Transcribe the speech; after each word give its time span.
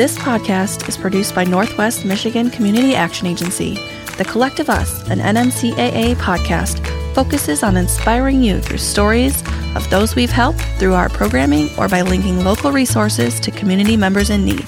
This 0.00 0.16
podcast 0.16 0.88
is 0.88 0.96
produced 0.96 1.34
by 1.34 1.44
Northwest 1.44 2.06
Michigan 2.06 2.48
Community 2.48 2.94
Action 2.96 3.26
Agency. 3.26 3.74
The 4.16 4.24
Collective 4.24 4.70
Us, 4.70 5.06
an 5.10 5.18
NMCAA 5.18 6.14
podcast, 6.14 6.82
focuses 7.14 7.62
on 7.62 7.76
inspiring 7.76 8.42
you 8.42 8.60
through 8.60 8.78
stories 8.78 9.42
of 9.76 9.86
those 9.90 10.16
we've 10.16 10.30
helped 10.30 10.62
through 10.78 10.94
our 10.94 11.10
programming 11.10 11.68
or 11.76 11.86
by 11.86 12.00
linking 12.00 12.42
local 12.42 12.72
resources 12.72 13.38
to 13.40 13.50
community 13.50 13.94
members 13.94 14.30
in 14.30 14.42
need. 14.42 14.66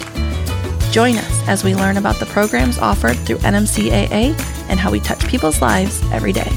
Join 0.91 1.17
us 1.17 1.49
as 1.49 1.65
we 1.65 1.75
learn 1.75 1.97
about 1.97 2.17
the 2.17 2.27
programs 2.27 2.77
offered 2.77 3.17
through 3.17 3.39
NMCAA 3.39 4.39
and 4.69 4.79
how 4.79 4.91
we 4.91 5.01
touch 5.01 5.27
people's 5.29 5.63
lives 5.63 6.03
every 6.13 6.35
day. 6.35 6.53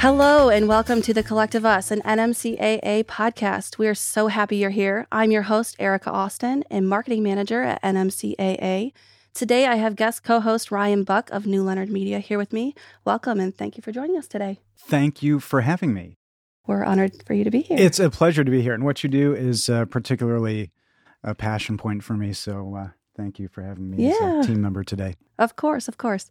Hello, 0.00 0.48
and 0.48 0.68
welcome 0.68 1.02
to 1.02 1.12
the 1.12 1.24
Collective 1.24 1.66
Us, 1.66 1.90
an 1.90 2.02
NMCAA 2.02 3.02
podcast. 3.06 3.78
We 3.78 3.88
are 3.88 3.96
so 3.96 4.28
happy 4.28 4.58
you're 4.58 4.70
here. 4.70 5.08
I'm 5.10 5.32
your 5.32 5.42
host, 5.42 5.74
Erica 5.80 6.12
Austin, 6.12 6.62
and 6.70 6.88
marketing 6.88 7.24
manager 7.24 7.64
at 7.64 7.82
NMCAA. 7.82 8.92
Today, 9.34 9.66
I 9.66 9.74
have 9.74 9.96
guest 9.96 10.22
co 10.22 10.38
host 10.38 10.70
Ryan 10.70 11.02
Buck 11.02 11.28
of 11.32 11.46
New 11.46 11.64
Leonard 11.64 11.90
Media 11.90 12.20
here 12.20 12.38
with 12.38 12.52
me. 12.52 12.76
Welcome, 13.04 13.40
and 13.40 13.52
thank 13.52 13.76
you 13.76 13.82
for 13.82 13.90
joining 13.90 14.16
us 14.16 14.28
today. 14.28 14.60
Thank 14.76 15.20
you 15.20 15.40
for 15.40 15.62
having 15.62 15.92
me. 15.92 16.14
We're 16.64 16.84
honored 16.84 17.24
for 17.26 17.34
you 17.34 17.42
to 17.42 17.50
be 17.50 17.62
here. 17.62 17.78
It's 17.80 17.98
a 17.98 18.08
pleasure 18.08 18.44
to 18.44 18.50
be 18.52 18.62
here. 18.62 18.74
And 18.74 18.84
what 18.84 19.02
you 19.02 19.08
do 19.08 19.34
is 19.34 19.68
uh, 19.68 19.84
particularly 19.86 20.70
a 21.24 21.34
passion 21.34 21.76
point 21.76 22.04
for 22.04 22.14
me. 22.14 22.32
So, 22.34 22.76
uh, 22.76 22.88
thank 23.18 23.38
you 23.38 23.48
for 23.48 23.62
having 23.62 23.90
me 23.90 24.08
Yeah. 24.08 24.38
as 24.38 24.44
a 24.46 24.48
team 24.48 24.62
member 24.62 24.82
today. 24.84 25.16
Of 25.38 25.56
course, 25.56 25.88
of 25.88 25.98
course. 25.98 26.30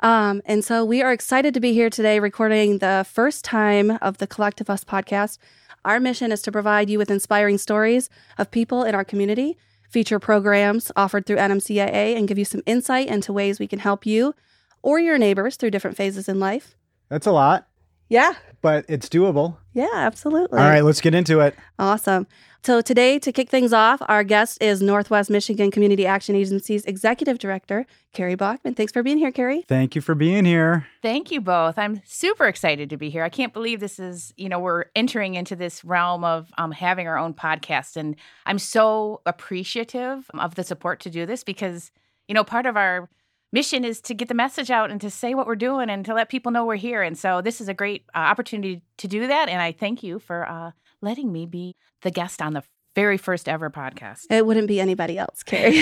Um, 0.00 0.40
and 0.46 0.64
so 0.64 0.84
we 0.84 1.02
are 1.02 1.12
excited 1.12 1.52
to 1.54 1.60
be 1.60 1.74
here 1.74 1.90
today 1.90 2.18
recording 2.20 2.78
the 2.78 3.04
first 3.06 3.44
time 3.44 3.98
of 4.00 4.18
the 4.18 4.26
Collective 4.26 4.70
Us 4.70 4.84
podcast. 4.84 5.36
Our 5.84 5.98
mission 6.00 6.30
is 6.32 6.40
to 6.42 6.52
provide 6.52 6.88
you 6.88 6.98
with 6.98 7.10
inspiring 7.10 7.58
stories 7.58 8.08
of 8.38 8.50
people 8.50 8.84
in 8.84 8.94
our 8.94 9.04
community, 9.04 9.58
feature 9.90 10.18
programs 10.20 10.92
offered 10.94 11.26
through 11.26 11.36
NMCAA, 11.38 12.16
and 12.16 12.28
give 12.28 12.38
you 12.38 12.44
some 12.44 12.62
insight 12.64 13.08
into 13.08 13.32
ways 13.32 13.58
we 13.58 13.66
can 13.66 13.80
help 13.80 14.06
you 14.06 14.34
or 14.82 14.98
your 15.00 15.18
neighbors 15.18 15.56
through 15.56 15.70
different 15.72 15.96
phases 15.96 16.28
in 16.28 16.38
life. 16.38 16.76
That's 17.08 17.26
a 17.26 17.32
lot, 17.32 17.66
Yeah, 18.08 18.34
but 18.62 18.84
it's 18.88 19.08
doable. 19.08 19.56
yeah, 19.74 19.88
absolutely. 19.94 20.58
All 20.58 20.64
right, 20.68 20.82
let's 20.84 21.00
get 21.00 21.14
into 21.14 21.40
it. 21.40 21.56
Awesome. 21.78 22.26
So, 22.62 22.82
today, 22.82 23.18
to 23.20 23.32
kick 23.32 23.48
things 23.48 23.72
off, 23.72 24.02
our 24.06 24.22
guest 24.22 24.62
is 24.62 24.82
Northwest 24.82 25.30
Michigan 25.30 25.70
Community 25.70 26.06
Action 26.06 26.34
Agency's 26.36 26.84
Executive 26.84 27.38
Director, 27.38 27.86
Kerry 28.12 28.36
Baughman. 28.36 28.76
Thanks 28.76 28.92
for 28.92 29.02
being 29.02 29.16
here, 29.16 29.32
Kerry. 29.32 29.64
Thank 29.66 29.94
you 29.94 30.02
for 30.02 30.14
being 30.14 30.44
here. 30.44 30.86
Thank 31.00 31.30
you 31.30 31.40
both. 31.40 31.78
I'm 31.78 32.02
super 32.04 32.46
excited 32.46 32.90
to 32.90 32.98
be 32.98 33.08
here. 33.08 33.24
I 33.24 33.30
can't 33.30 33.54
believe 33.54 33.80
this 33.80 33.98
is, 33.98 34.34
you 34.36 34.50
know, 34.50 34.58
we're 34.58 34.84
entering 34.94 35.36
into 35.36 35.56
this 35.56 35.82
realm 35.86 36.22
of 36.22 36.52
um, 36.58 36.70
having 36.70 37.08
our 37.08 37.16
own 37.16 37.32
podcast. 37.32 37.96
And 37.96 38.14
I'm 38.44 38.58
so 38.58 39.22
appreciative 39.24 40.30
of 40.34 40.54
the 40.54 40.62
support 40.62 41.00
to 41.00 41.10
do 41.10 41.24
this 41.24 41.42
because, 41.42 41.90
you 42.28 42.34
know, 42.34 42.44
part 42.44 42.66
of 42.66 42.76
our 42.76 43.08
mission 43.52 43.86
is 43.86 44.02
to 44.02 44.12
get 44.12 44.28
the 44.28 44.34
message 44.34 44.70
out 44.70 44.90
and 44.90 45.00
to 45.00 45.08
say 45.08 45.34
what 45.34 45.46
we're 45.46 45.56
doing 45.56 45.88
and 45.88 46.04
to 46.04 46.12
let 46.12 46.28
people 46.28 46.52
know 46.52 46.66
we're 46.66 46.76
here. 46.76 47.02
And 47.02 47.16
so 47.16 47.40
this 47.40 47.58
is 47.62 47.70
a 47.70 47.74
great 47.74 48.04
uh, 48.14 48.18
opportunity 48.18 48.82
to 48.98 49.08
do 49.08 49.26
that. 49.26 49.48
And 49.48 49.62
I 49.62 49.72
thank 49.72 50.02
you 50.02 50.18
for 50.18 50.46
uh, 50.46 50.72
letting 51.02 51.32
me 51.32 51.46
be 51.46 51.76
the 52.02 52.10
guest 52.10 52.42
on 52.42 52.54
the 52.54 52.62
very 52.94 53.16
first 53.16 53.48
ever 53.48 53.70
podcast. 53.70 54.26
It 54.30 54.46
wouldn't 54.46 54.68
be 54.68 54.80
anybody 54.80 55.16
else, 55.16 55.42
Kerry. 55.42 55.72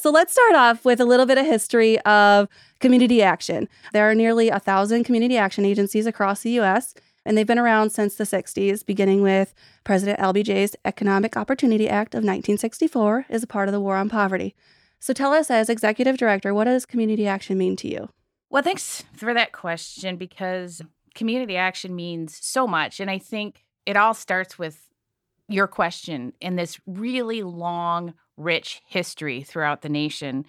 so 0.00 0.10
let's 0.10 0.32
start 0.32 0.54
off 0.54 0.84
with 0.84 1.00
a 1.00 1.04
little 1.04 1.26
bit 1.26 1.38
of 1.38 1.46
history 1.46 1.98
of 2.00 2.48
community 2.80 3.22
action. 3.22 3.68
There 3.92 4.08
are 4.08 4.14
nearly 4.14 4.50
a 4.50 4.60
thousand 4.60 5.04
community 5.04 5.36
action 5.36 5.64
agencies 5.64 6.06
across 6.06 6.42
the 6.42 6.52
U.S., 6.52 6.94
and 7.26 7.38
they've 7.38 7.46
been 7.46 7.58
around 7.58 7.90
since 7.90 8.16
the 8.16 8.24
60s, 8.24 8.84
beginning 8.84 9.22
with 9.22 9.54
President 9.82 10.20
LBJ's 10.20 10.76
Economic 10.84 11.36
Opportunity 11.36 11.88
Act 11.88 12.14
of 12.14 12.18
1964 12.18 13.26
as 13.30 13.42
a 13.42 13.46
part 13.46 13.66
of 13.66 13.72
the 13.72 13.80
War 13.80 13.96
on 13.96 14.10
Poverty. 14.10 14.54
So 15.00 15.14
tell 15.14 15.32
us, 15.32 15.50
as 15.50 15.70
executive 15.70 16.18
director, 16.18 16.52
what 16.52 16.64
does 16.64 16.84
community 16.84 17.26
action 17.26 17.56
mean 17.56 17.76
to 17.76 17.88
you? 17.88 18.10
Well, 18.50 18.62
thanks 18.62 19.04
for 19.14 19.34
that 19.34 19.52
question 19.52 20.16
because 20.16 20.82
community 21.14 21.56
action 21.56 21.94
means 21.94 22.38
so 22.40 22.66
much. 22.66 23.00
And 23.00 23.10
I 23.10 23.18
think 23.18 23.64
it 23.86 23.96
all 23.96 24.14
starts 24.14 24.58
with 24.58 24.88
your 25.48 25.66
question 25.66 26.32
in 26.40 26.56
this 26.56 26.80
really 26.86 27.42
long, 27.42 28.14
rich 28.36 28.82
history 28.86 29.42
throughout 29.42 29.82
the 29.82 29.88
nation. 29.88 30.46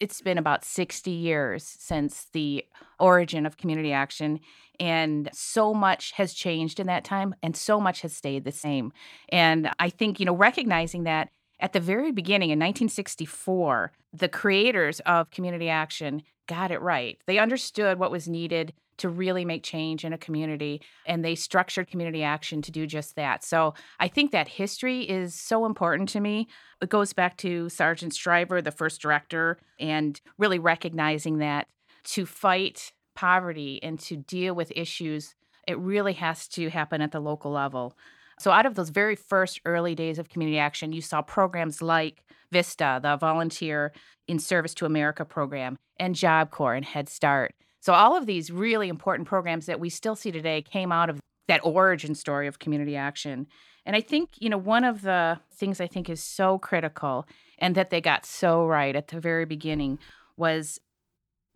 It's 0.00 0.20
been 0.20 0.38
about 0.38 0.64
60 0.64 1.10
years 1.10 1.64
since 1.64 2.26
the 2.32 2.64
origin 2.98 3.46
of 3.46 3.56
community 3.56 3.92
action, 3.92 4.40
and 4.80 5.28
so 5.32 5.74
much 5.74 6.12
has 6.12 6.32
changed 6.32 6.78
in 6.78 6.86
that 6.86 7.04
time, 7.04 7.34
and 7.42 7.56
so 7.56 7.80
much 7.80 8.02
has 8.02 8.16
stayed 8.16 8.44
the 8.44 8.52
same. 8.52 8.92
And 9.28 9.70
I 9.78 9.90
think, 9.90 10.20
you 10.20 10.26
know, 10.26 10.36
recognizing 10.36 11.02
that 11.04 11.30
at 11.60 11.72
the 11.72 11.80
very 11.80 12.12
beginning 12.12 12.50
in 12.50 12.58
1964, 12.58 13.92
the 14.12 14.28
creators 14.28 15.00
of 15.00 15.30
community 15.30 15.68
action 15.68 16.22
got 16.46 16.70
it 16.70 16.80
right. 16.80 17.18
They 17.26 17.38
understood 17.38 17.98
what 17.98 18.10
was 18.10 18.28
needed 18.28 18.72
to 18.98 19.08
really 19.08 19.44
make 19.44 19.62
change 19.62 20.04
in 20.04 20.12
a 20.12 20.18
community, 20.18 20.82
and 21.06 21.24
they 21.24 21.34
structured 21.34 21.88
community 21.88 22.22
action 22.22 22.60
to 22.62 22.72
do 22.72 22.86
just 22.86 23.14
that. 23.14 23.44
So 23.44 23.74
I 24.00 24.08
think 24.08 24.32
that 24.32 24.48
history 24.48 25.08
is 25.08 25.34
so 25.34 25.66
important 25.66 26.08
to 26.10 26.20
me. 26.20 26.48
It 26.82 26.88
goes 26.88 27.12
back 27.12 27.36
to 27.38 27.68
Sargent 27.68 28.14
Shriver, 28.14 28.60
the 28.60 28.72
first 28.72 29.00
director, 29.00 29.58
and 29.78 30.20
really 30.36 30.58
recognizing 30.58 31.38
that 31.38 31.68
to 32.04 32.26
fight 32.26 32.92
poverty 33.14 33.80
and 33.82 33.98
to 34.00 34.16
deal 34.16 34.54
with 34.54 34.72
issues, 34.74 35.34
it 35.66 35.78
really 35.78 36.14
has 36.14 36.48
to 36.48 36.70
happen 36.70 37.00
at 37.00 37.12
the 37.12 37.20
local 37.20 37.52
level. 37.52 37.96
So, 38.40 38.50
out 38.50 38.66
of 38.66 38.74
those 38.74 38.90
very 38.90 39.16
first 39.16 39.60
early 39.64 39.94
days 39.94 40.18
of 40.18 40.28
community 40.28 40.58
action, 40.58 40.92
you 40.92 41.02
saw 41.02 41.22
programs 41.22 41.82
like 41.82 42.22
VISTA, 42.52 43.00
the 43.02 43.16
Volunteer 43.16 43.92
in 44.26 44.38
Service 44.38 44.74
to 44.74 44.86
America 44.86 45.24
program, 45.24 45.76
and 45.98 46.14
Job 46.14 46.50
Corps 46.50 46.74
and 46.74 46.84
Head 46.84 47.08
Start. 47.08 47.52
So, 47.80 47.92
all 47.92 48.16
of 48.16 48.26
these 48.26 48.50
really 48.50 48.88
important 48.88 49.28
programs 49.28 49.66
that 49.66 49.80
we 49.80 49.90
still 49.90 50.14
see 50.14 50.30
today 50.30 50.62
came 50.62 50.92
out 50.92 51.10
of 51.10 51.20
that 51.48 51.60
origin 51.64 52.14
story 52.14 52.46
of 52.46 52.58
community 52.58 52.94
action. 52.94 53.46
And 53.84 53.96
I 53.96 54.00
think, 54.02 54.30
you 54.38 54.50
know, 54.50 54.58
one 54.58 54.84
of 54.84 55.02
the 55.02 55.40
things 55.54 55.80
I 55.80 55.86
think 55.86 56.10
is 56.10 56.22
so 56.22 56.58
critical 56.58 57.26
and 57.58 57.74
that 57.74 57.90
they 57.90 58.02
got 58.02 58.26
so 58.26 58.66
right 58.66 58.94
at 58.94 59.08
the 59.08 59.18
very 59.18 59.46
beginning 59.46 59.98
was 60.36 60.78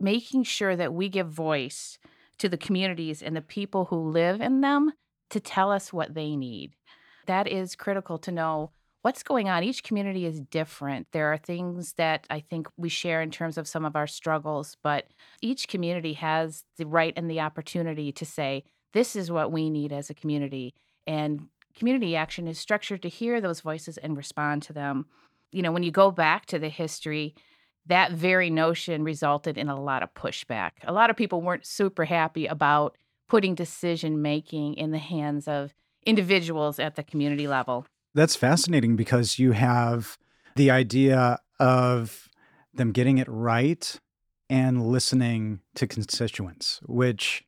making 0.00 0.44
sure 0.44 0.75
that 0.75 0.94
we 0.94 1.10
give 1.10 1.28
voice 1.28 1.99
to 2.38 2.49
the 2.49 2.56
communities 2.56 3.22
and 3.22 3.37
the 3.37 3.43
people 3.43 3.84
who 3.87 4.10
live 4.10 4.41
in 4.41 4.62
them 4.62 4.93
to 5.32 5.41
tell 5.41 5.70
us 5.70 5.93
what 5.93 6.15
they 6.15 6.37
need. 6.37 6.75
That 7.26 7.47
is 7.47 7.76
critical 7.76 8.19
to 8.19 8.32
know 8.32 8.70
what's 9.03 9.22
going 9.22 9.48
on. 9.48 9.65
Each 9.65 9.82
community 9.82 10.25
is 10.26 10.41
different. 10.41 11.09
There 11.12 11.32
are 11.32 11.37
things 11.37 11.94
that 11.94 12.26
I 12.31 12.41
think 12.41 12.69
we 12.76 12.88
share 12.88 13.20
in 13.20 13.31
terms 13.31 13.59
of 13.59 13.66
some 13.66 13.84
of 13.84 13.97
our 13.97 14.06
struggles, 14.06 14.76
but 14.82 15.06
each 15.41 15.69
community 15.69 16.12
has 16.15 16.65
the 16.78 16.87
right 16.87 17.12
and 17.16 17.28
the 17.28 17.41
opportunity 17.41 18.12
to 18.12 18.25
say, 18.25 18.65
this 18.93 19.16
is 19.16 19.31
what 19.31 19.50
we 19.50 19.70
need 19.70 19.93
as 19.93 20.10
a 20.10 20.15
community. 20.15 20.75
And 21.06 21.49
community 21.76 22.14
action 22.14 22.47
is 22.47 22.59
structured 22.59 23.03
to 23.03 23.09
hear 23.09 23.41
those 23.41 23.60
voices 23.60 23.99
and 23.99 24.16
respond 24.16 24.62
to 24.64 24.72
them. 24.72 25.06
You 25.50 25.62
know, 25.62 25.72
when 25.72 25.82
you 25.82 25.91
go 25.91 26.10
back 26.10 26.47
to 26.47 26.59
the 26.59 26.69
history, 26.69 27.34
that 27.87 28.12
very 28.12 28.50
notion 28.50 29.03
resulted 29.03 29.59
in 29.59 29.69
a 29.69 29.81
lot 29.81 30.03
of 30.03 30.14
pushback. 30.14 30.72
A 30.84 30.93
lot 30.93 31.10
of 31.10 31.16
people 31.16 31.43
weren't 31.43 31.66
super 31.66 32.04
happy 32.04 32.47
about 32.47 32.97
putting 33.32 33.54
decision 33.54 34.20
making 34.20 34.75
in 34.75 34.91
the 34.91 34.98
hands 34.98 35.48
of 35.48 35.72
individuals 36.04 36.78
at 36.78 36.97
the 36.97 37.03
community 37.03 37.48
level. 37.48 37.87
That's 38.12 38.37
fascinating 38.37 38.94
because 38.94 39.38
you 39.38 39.53
have 39.53 40.19
the 40.54 40.70
idea 40.70 41.38
of 41.59 42.28
them 42.75 42.93
getting 42.93 43.16
it 43.16 43.26
right 43.31 43.98
and 44.50 44.87
listening 44.87 45.60
to 45.76 45.87
constituents, 45.87 46.81
which 46.84 47.43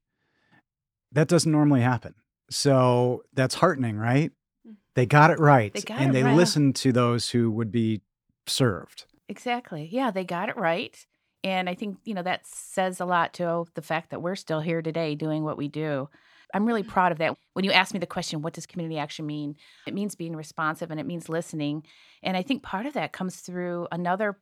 that 1.13 1.29
doesn't 1.29 1.53
normally 1.53 1.83
happen. 1.83 2.15
So 2.49 3.25
that's 3.35 3.57
heartening, 3.57 3.99
right? 3.99 4.33
Mm. 4.67 4.77
They 4.95 5.05
got 5.05 5.33
it 5.33 5.39
right. 5.39 5.75
They 5.75 5.83
got 5.83 5.99
and 5.99 6.13
it 6.13 6.13
they 6.15 6.23
right. 6.23 6.35
listened 6.35 6.77
to 6.77 6.93
those 6.93 7.29
who 7.29 7.51
would 7.51 7.71
be 7.71 8.01
served. 8.47 9.05
Exactly. 9.29 9.87
Yeah, 9.93 10.11
they 10.11 10.25
got 10.25 10.49
it 10.49 10.57
right. 10.57 11.07
And 11.45 11.69
I 11.69 11.75
think, 11.75 11.99
you 12.05 12.15
know, 12.15 12.23
that 12.23 12.47
says 12.47 13.01
a 13.01 13.05
lot 13.05 13.35
to 13.35 13.67
the 13.75 13.83
fact 13.83 14.11
that 14.11 14.23
we're 14.23 14.35
still 14.35 14.61
here 14.61 14.81
today 14.81 15.15
doing 15.15 15.45
what 15.45 15.59
we 15.59 15.69
do. 15.69 16.09
I'm 16.55 16.65
really 16.65 16.83
mm-hmm. 16.83 16.91
proud 16.91 17.13
of 17.13 17.19
that. 17.19 17.37
When 17.53 17.65
you 17.65 17.73
ask 17.73 17.93
me 17.93 18.01
the 18.01 18.07
question, 18.07 18.41
what 18.41 18.55
does 18.55 18.67
community 18.67 18.99
action 18.99 19.27
mean? 19.27 19.57
It 19.87 19.95
means 19.95 20.15
being 20.15 20.35
responsive 20.35 20.91
and 20.91 20.99
it 20.99 21.07
means 21.07 21.29
listening. 21.29 21.85
And 22.23 22.37
I 22.37 22.43
think 22.43 22.63
part 22.63 22.87
of 22.87 22.95
that 22.95 23.13
comes 23.13 23.37
through 23.37 23.87
another 23.93 24.39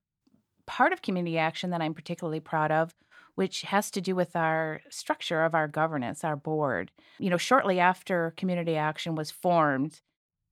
part 0.67 0.93
of 0.93 1.03
community 1.03 1.39
action 1.39 1.71
that 1.71 1.83
I'm 1.83 1.95
particularly 1.95 2.39
proud 2.39 2.71
of, 2.71 2.95
which 3.35 3.63
has 3.63 3.91
to 3.93 4.01
do 4.01 4.15
with 4.15 4.37
our 4.37 4.81
structure 4.89 5.43
of 5.43 5.55
our 5.55 5.67
governance, 5.67 6.23
our 6.23 6.37
board. 6.37 6.93
You 7.19 7.31
know, 7.31 7.37
shortly 7.37 7.81
after 7.81 8.33
community 8.37 8.77
action 8.77 9.17
was 9.17 9.33
formed, 9.33 10.01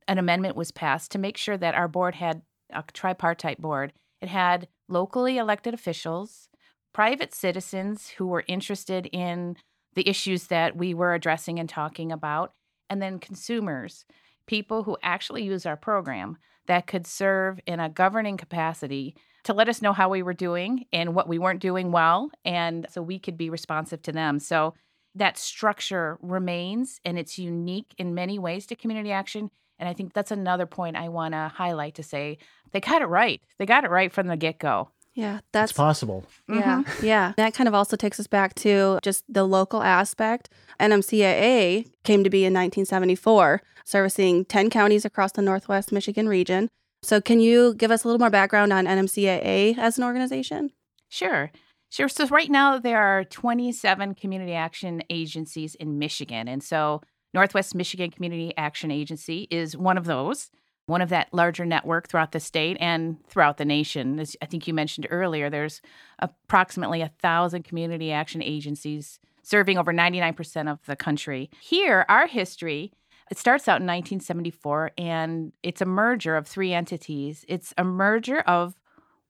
an 0.09 0.19
amendment 0.19 0.57
was 0.57 0.73
passed 0.73 1.13
to 1.13 1.19
make 1.19 1.37
sure 1.37 1.57
that 1.57 1.77
our 1.77 1.87
board 1.87 2.17
had 2.17 2.43
a 2.71 2.83
tripartite 2.93 3.61
board. 3.61 3.93
It 4.21 4.29
had 4.29 4.67
locally 4.91 5.39
elected 5.39 5.73
officials, 5.73 6.49
private 6.93 7.33
citizens 7.33 8.09
who 8.09 8.27
were 8.27 8.45
interested 8.47 9.07
in 9.13 9.57
the 9.95 10.09
issues 10.09 10.49
that 10.49 10.77
we 10.77 10.95
were 10.95 11.15
addressing 11.15 11.59
and 11.59 11.69
talking 11.69 12.13
about, 12.13 12.53
and 12.89 13.01
then 13.01 13.19
consumers, 13.19 14.05
people 14.47 14.83
who 14.83 14.97
actually 15.03 15.45
use 15.45 15.65
our 15.65 15.77
program 15.77 16.37
that 16.67 16.87
could 16.87 17.07
serve 17.07 17.61
in 17.67 17.81
a 17.81 17.89
governing 17.89 18.37
capacity 18.37 19.15
to 19.45 19.53
let 19.53 19.69
us 19.69 19.81
know 19.81 19.93
how 19.93 20.09
we 20.09 20.23
were 20.23 20.35
doing 20.35 20.85
and 20.93 21.15
what 21.15 21.29
we 21.29 21.39
weren't 21.39 21.61
doing 21.61 21.93
well. 21.93 22.31
And 22.45 22.87
so 22.91 23.01
we 23.01 23.19
could 23.19 23.37
be 23.37 23.51
responsive 23.51 24.03
to 24.03 24.13
them. 24.13 24.39
So 24.39 24.75
that 25.15 25.39
structure 25.39 26.19
remains 26.21 27.01
and 27.05 27.19
it's 27.19 27.39
unique 27.39 27.95
in 27.99 28.15
many 28.15 28.39
ways 28.39 28.67
to 28.67 28.77
community 28.77 29.13
action. 29.13 29.51
And 29.81 29.89
I 29.89 29.95
think 29.95 30.13
that's 30.13 30.31
another 30.31 30.67
point 30.67 30.97
I 30.97 31.09
want 31.09 31.33
to 31.33 31.51
highlight 31.53 31.97
to 31.97 32.03
say 32.03 32.39
they 32.71 32.81
got 32.81 33.03
it 33.03 33.07
right. 33.07 33.41
They 33.59 33.67
got 33.67 33.83
it 33.83 33.91
right 33.91 34.13
from 34.13 34.29
the 34.29 34.37
get 34.37 34.59
go. 34.61 34.91
Yeah, 35.15 35.41
that's 35.53 35.73
it's 35.73 35.77
possible. 35.77 36.25
Yeah, 36.49 36.83
mm-hmm. 36.85 37.07
yeah. 37.07 37.33
That 37.37 37.55
kind 37.55 37.67
of 37.67 37.75
also 37.75 37.97
takes 37.97 38.21
us 38.21 38.29
back 38.29 38.55
to 38.57 39.01
just 39.03 39.25
the 39.29 39.45
local 39.45 39.83
aspect. 39.83 40.51
NMCAA 40.79 41.91
came 42.05 42.23
to 42.23 42.31
be 42.31 42.41
in 42.45 42.53
1974, 42.53 43.61
servicing 43.85 44.45
10 44.45 44.71
counties 44.71 45.05
across 45.05 45.33
the 45.33 45.43
Northwest 45.43 45.91
Michigan 45.91 46.29
region. 46.29 46.69
So, 47.03 47.21
can 47.21 47.41
you 47.41 47.75
give 47.75 47.91
us 47.91 48.05
a 48.05 48.09
little 48.09 48.21
more 48.21 48.31
background 48.31 48.73
on 48.73 48.85
NMCAA 48.85 49.79
as 49.79 49.99
an 49.99 50.05
organization? 50.05 50.71
Sure. 51.09 51.51
Sure. 51.89 52.09
So, 52.09 52.27
right 52.29 52.51
now, 52.51 52.79
there 52.79 53.01
are 53.01 53.25
27 53.25 54.15
community 54.15 54.53
action 54.53 55.03
agencies 55.11 55.75
in 55.75 55.99
Michigan. 55.99 56.47
And 56.47 56.63
so, 56.63 57.01
Northwest 57.33 57.75
Michigan 57.75 58.11
Community 58.11 58.53
Action 58.57 58.91
Agency 58.91 59.47
is 59.51 59.77
one 59.77 59.99
of 59.99 60.05
those 60.05 60.51
one 60.87 61.01
of 61.01 61.09
that 61.09 61.33
larger 61.33 61.65
network 61.65 62.09
throughout 62.09 62.33
the 62.33 62.41
state 62.41 62.77
and 62.81 63.17
throughout 63.29 63.59
the 63.59 63.65
nation. 63.65 64.19
As 64.19 64.37
I 64.43 64.47
think 64.47 64.67
you 64.67 64.75
mentioned 64.75 65.07
earlier, 65.09 65.49
there's 65.49 65.81
approximately 66.19 67.01
a 67.01 67.13
thousand 67.21 67.63
community 67.63 68.11
action 68.11 68.43
agencies 68.43 69.21
serving 69.43 69.79
over 69.79 69.93
99% 69.93 70.69
of 70.71 70.85
the 70.87 70.97
country. 70.97 71.49
Here, 71.61 72.05
our 72.09 72.27
history 72.27 72.93
it 73.31 73.39
starts 73.39 73.69
out 73.69 73.81
in 73.81 73.87
1974 73.87 74.91
and 74.99 75.53
it's 75.63 75.81
a 75.81 75.87
merger 75.87 76.37
of 76.37 76.49
three 76.49 76.75
entities. 76.75 77.45
It's 77.47 77.73
a 77.79 77.85
merger 77.85 78.41
of 78.41 78.75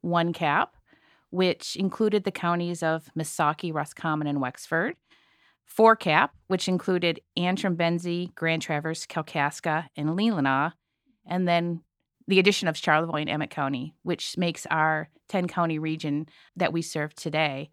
one 0.01 0.33
cap, 0.33 0.77
which 1.29 1.77
included 1.77 2.25
the 2.25 2.31
counties 2.31 2.83
of 2.83 3.11
Missaukee, 3.17 3.75
Roscommon, 3.75 4.27
and 4.27 4.41
Wexford. 4.41 4.97
Four 5.71 5.97
cap, 5.97 6.35
which 6.49 6.69
included 6.69 7.21
Antrim, 7.37 7.77
Benzie, 7.77 8.35
Grand 8.35 8.61
Traverse, 8.61 9.07
Kalkaska, 9.07 9.87
and 9.97 10.11
Leelanau 10.11 10.73
and 11.31 11.47
then 11.47 11.81
the 12.27 12.39
addition 12.39 12.69
of 12.69 12.77
Charlevoix 12.77 13.21
and 13.21 13.31
Emmet 13.31 13.51
County, 13.51 13.95
which 14.03 14.37
makes 14.37 14.67
our 14.67 15.09
10 15.29 15.49
county 15.49 15.79
region 15.79 16.27
that 16.57 16.73
we 16.73 16.83
serve 16.83 17.15
today. 17.15 17.71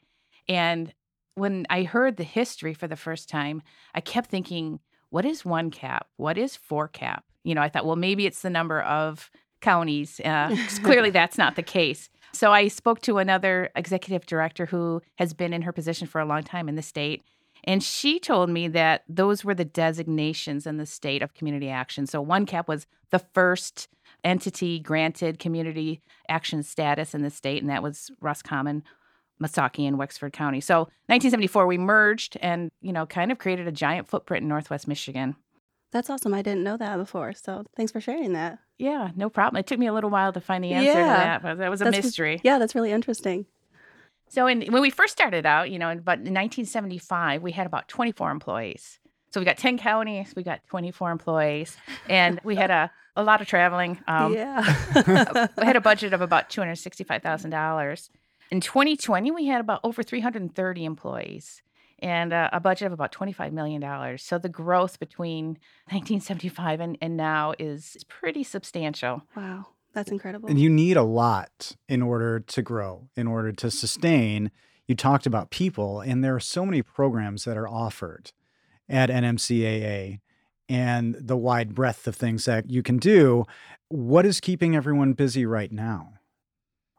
And 0.48 0.94
when 1.36 1.66
I 1.70 1.84
heard 1.84 2.18
the 2.18 2.24
history 2.24 2.74
for 2.74 2.88
the 2.88 2.96
first 2.96 3.28
time, 3.28 3.62
I 3.94 4.02
kept 4.02 4.30
thinking, 4.30 4.80
what 5.10 5.26
is 5.26 5.44
one 5.44 5.72
cap? 5.72 6.08
What 6.18 6.38
is 6.38 6.56
four 6.56 6.88
cap? 6.88 7.26
You 7.44 7.56
know, 7.56 7.62
I 7.62 7.70
thought, 7.70 7.86
well, 7.86 7.96
maybe 7.96 8.26
it's 8.26 8.42
the 8.42 8.50
number 8.50 8.82
of 8.82 9.30
counties. 9.62 10.20
Uh, 10.24 10.56
clearly, 10.84 11.10
that's 11.12 11.38
not 11.38 11.56
the 11.56 11.64
case. 11.64 12.10
So 12.34 12.52
I 12.52 12.68
spoke 12.68 13.02
to 13.02 13.20
another 13.20 13.70
executive 13.76 14.26
director 14.26 14.66
who 14.66 15.02
has 15.16 15.34
been 15.34 15.54
in 15.54 15.62
her 15.64 15.72
position 15.72 16.08
for 16.08 16.20
a 16.20 16.26
long 16.26 16.44
time 16.44 16.68
in 16.68 16.76
the 16.76 16.82
state. 16.82 17.24
And 17.68 17.84
she 17.84 18.18
told 18.18 18.50
me 18.50 18.70
that 18.70 19.04
those 19.10 19.44
were 19.44 19.54
the 19.54 19.66
designations 19.66 20.66
in 20.66 20.78
the 20.78 20.86
state 20.86 21.22
of 21.22 21.34
community 21.34 21.70
action. 21.70 22.08
So 22.08 22.22
one 22.22 22.46
cap 22.46 22.70
was 22.70 22.88
the 23.12 23.20
first 23.20 23.90
entity 24.24 24.80
granted 24.80 25.38
community 25.38 26.02
action 26.30 26.64
status 26.64 27.14
in 27.14 27.24
the 27.24 27.30
state, 27.30 27.62
and 27.62 27.70
that 27.70 27.84
was 27.84 28.10
Roscommon, 28.22 28.84
Missaukee, 29.44 29.86
and 29.86 29.98
Wexford 29.98 30.32
County. 30.32 30.62
So 30.62 30.80
1974, 31.08 31.68
we 31.68 31.78
merged 31.78 32.38
and, 32.42 32.72
you 32.82 32.94
know, 32.94 33.06
kind 33.06 33.34
of 33.34 33.38
created 33.38 33.68
a 33.68 33.72
giant 33.72 34.08
footprint 34.08 34.44
in 34.44 34.50
Northwest 34.50 34.88
Michigan. 34.88 35.36
That's 35.92 36.10
awesome. 36.10 36.34
I 36.34 36.42
didn't 36.42 36.64
know 36.64 36.78
that 36.78 36.98
before. 36.98 37.34
So 37.34 37.66
thanks 37.76 37.92
for 37.92 38.02
sharing 38.02 38.34
that. 38.34 38.60
Yeah, 38.78 39.12
no 39.16 39.30
problem. 39.30 39.60
It 39.60 39.68
took 39.68 39.80
me 39.80 39.88
a 39.88 39.94
little 39.94 40.10
while 40.10 40.32
to 40.34 40.42
find 40.42 40.64
the 40.64 40.72
answer 40.72 40.92
yeah, 40.92 40.94
to 40.94 41.24
that, 41.24 41.42
but 41.42 41.58
that 41.58 41.70
was 41.70 41.82
a 41.82 41.86
that's, 41.86 41.98
mystery. 41.98 42.40
Yeah, 42.44 42.60
that's 42.60 42.76
really 42.76 42.92
interesting. 42.92 43.46
So 44.30 44.48
in, 44.48 44.62
when 44.72 44.82
we 44.82 44.90
first 44.90 45.14
started 45.14 45.46
out, 45.46 45.72
you 45.72 45.80
know, 45.80 45.90
in, 45.90 46.00
but 46.00 46.20
in 46.20 46.34
1975, 46.34 47.42
we 47.42 47.52
had 47.52 47.66
about 47.66 47.88
24 47.88 48.32
employees. 48.32 49.00
So 49.32 49.42
we 49.42 49.46
got 49.46 49.58
10 49.58 49.78
counties, 49.78 50.34
we 50.36 50.44
got 50.44 50.62
24 50.68 51.12
employees, 51.12 51.78
and 52.10 52.40
we 52.44 52.56
had 52.56 52.72
a, 52.72 52.90
a 53.16 53.24
lot 53.24 53.42
of 53.42 53.48
traveling. 53.48 54.00
Um, 54.08 54.34
yeah. 54.34 54.62
we 55.58 55.66
had 55.66 55.76
a 55.76 55.82
budget 55.92 56.14
of 56.14 56.22
about 56.22 56.50
$265,000. 56.50 58.10
In 58.50 58.62
2020, 58.62 59.32
we 59.32 59.48
had 59.48 59.60
about 59.60 59.82
over 59.84 60.02
330 60.02 60.86
employees 60.86 61.62
and 62.00 62.32
uh, 62.32 62.50
a 62.54 62.60
budget 62.60 62.88
of 62.88 62.94
about 62.94 63.12
$25 63.12 63.52
million. 63.52 64.18
So 64.18 64.38
the 64.38 64.50
growth 64.50 65.00
between 65.00 65.58
1975 65.90 66.80
and, 66.80 66.98
and 67.02 67.18
now 67.18 67.54
is 67.60 67.98
pretty 68.08 68.44
substantial. 68.44 69.24
Wow. 69.36 69.68
That's 69.98 70.12
incredible. 70.12 70.48
And 70.48 70.60
you 70.60 70.70
need 70.70 70.96
a 70.96 71.02
lot 71.02 71.76
in 71.90 72.04
order 72.04 72.40
to 72.40 72.62
grow, 72.62 73.10
in 73.16 73.26
order 73.26 73.52
to 73.54 73.72
sustain. 73.72 74.52
You 74.86 74.94
talked 74.94 75.26
about 75.26 75.50
people, 75.50 76.02
and 76.02 76.24
there 76.24 76.36
are 76.36 76.40
so 76.40 76.68
many 76.68 76.84
programs 76.84 77.46
that 77.46 77.58
are 77.58 77.68
offered 77.68 78.32
at 78.88 79.10
NMCAA 79.10 80.20
and 80.70 81.16
the 81.20 81.36
wide 81.36 81.74
breadth 81.74 82.06
of 82.06 82.16
things 82.16 82.46
that 82.46 82.70
you 82.70 82.84
can 82.84 83.00
do. 83.00 83.46
What 83.88 84.24
is 84.24 84.40
keeping 84.40 84.76
everyone 84.76 85.14
busy 85.14 85.48
right 85.48 85.72
now? 85.72 86.14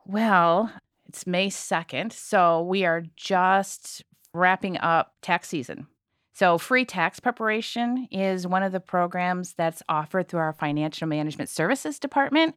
Well, 0.05 0.73
it's 1.07 1.25
May 1.25 1.51
2nd, 1.51 2.13
so 2.13 2.63
we 2.63 2.85
are 2.85 3.05
just 3.15 4.03
wrapping 4.35 4.77
up 4.77 5.15
tax 5.23 5.47
season. 5.47 5.87
So, 6.33 6.59
free 6.59 6.85
tax 6.85 7.21
preparation 7.21 8.09
is 8.11 8.45
one 8.45 8.65
of 8.65 8.73
the 8.73 8.81
programs 8.81 9.53
that's 9.53 9.85
offered 9.89 10.27
through 10.27 10.41
our 10.41 10.53
Financial 10.53 11.07
Management 11.07 11.49
Services 11.49 12.01
Department. 12.01 12.57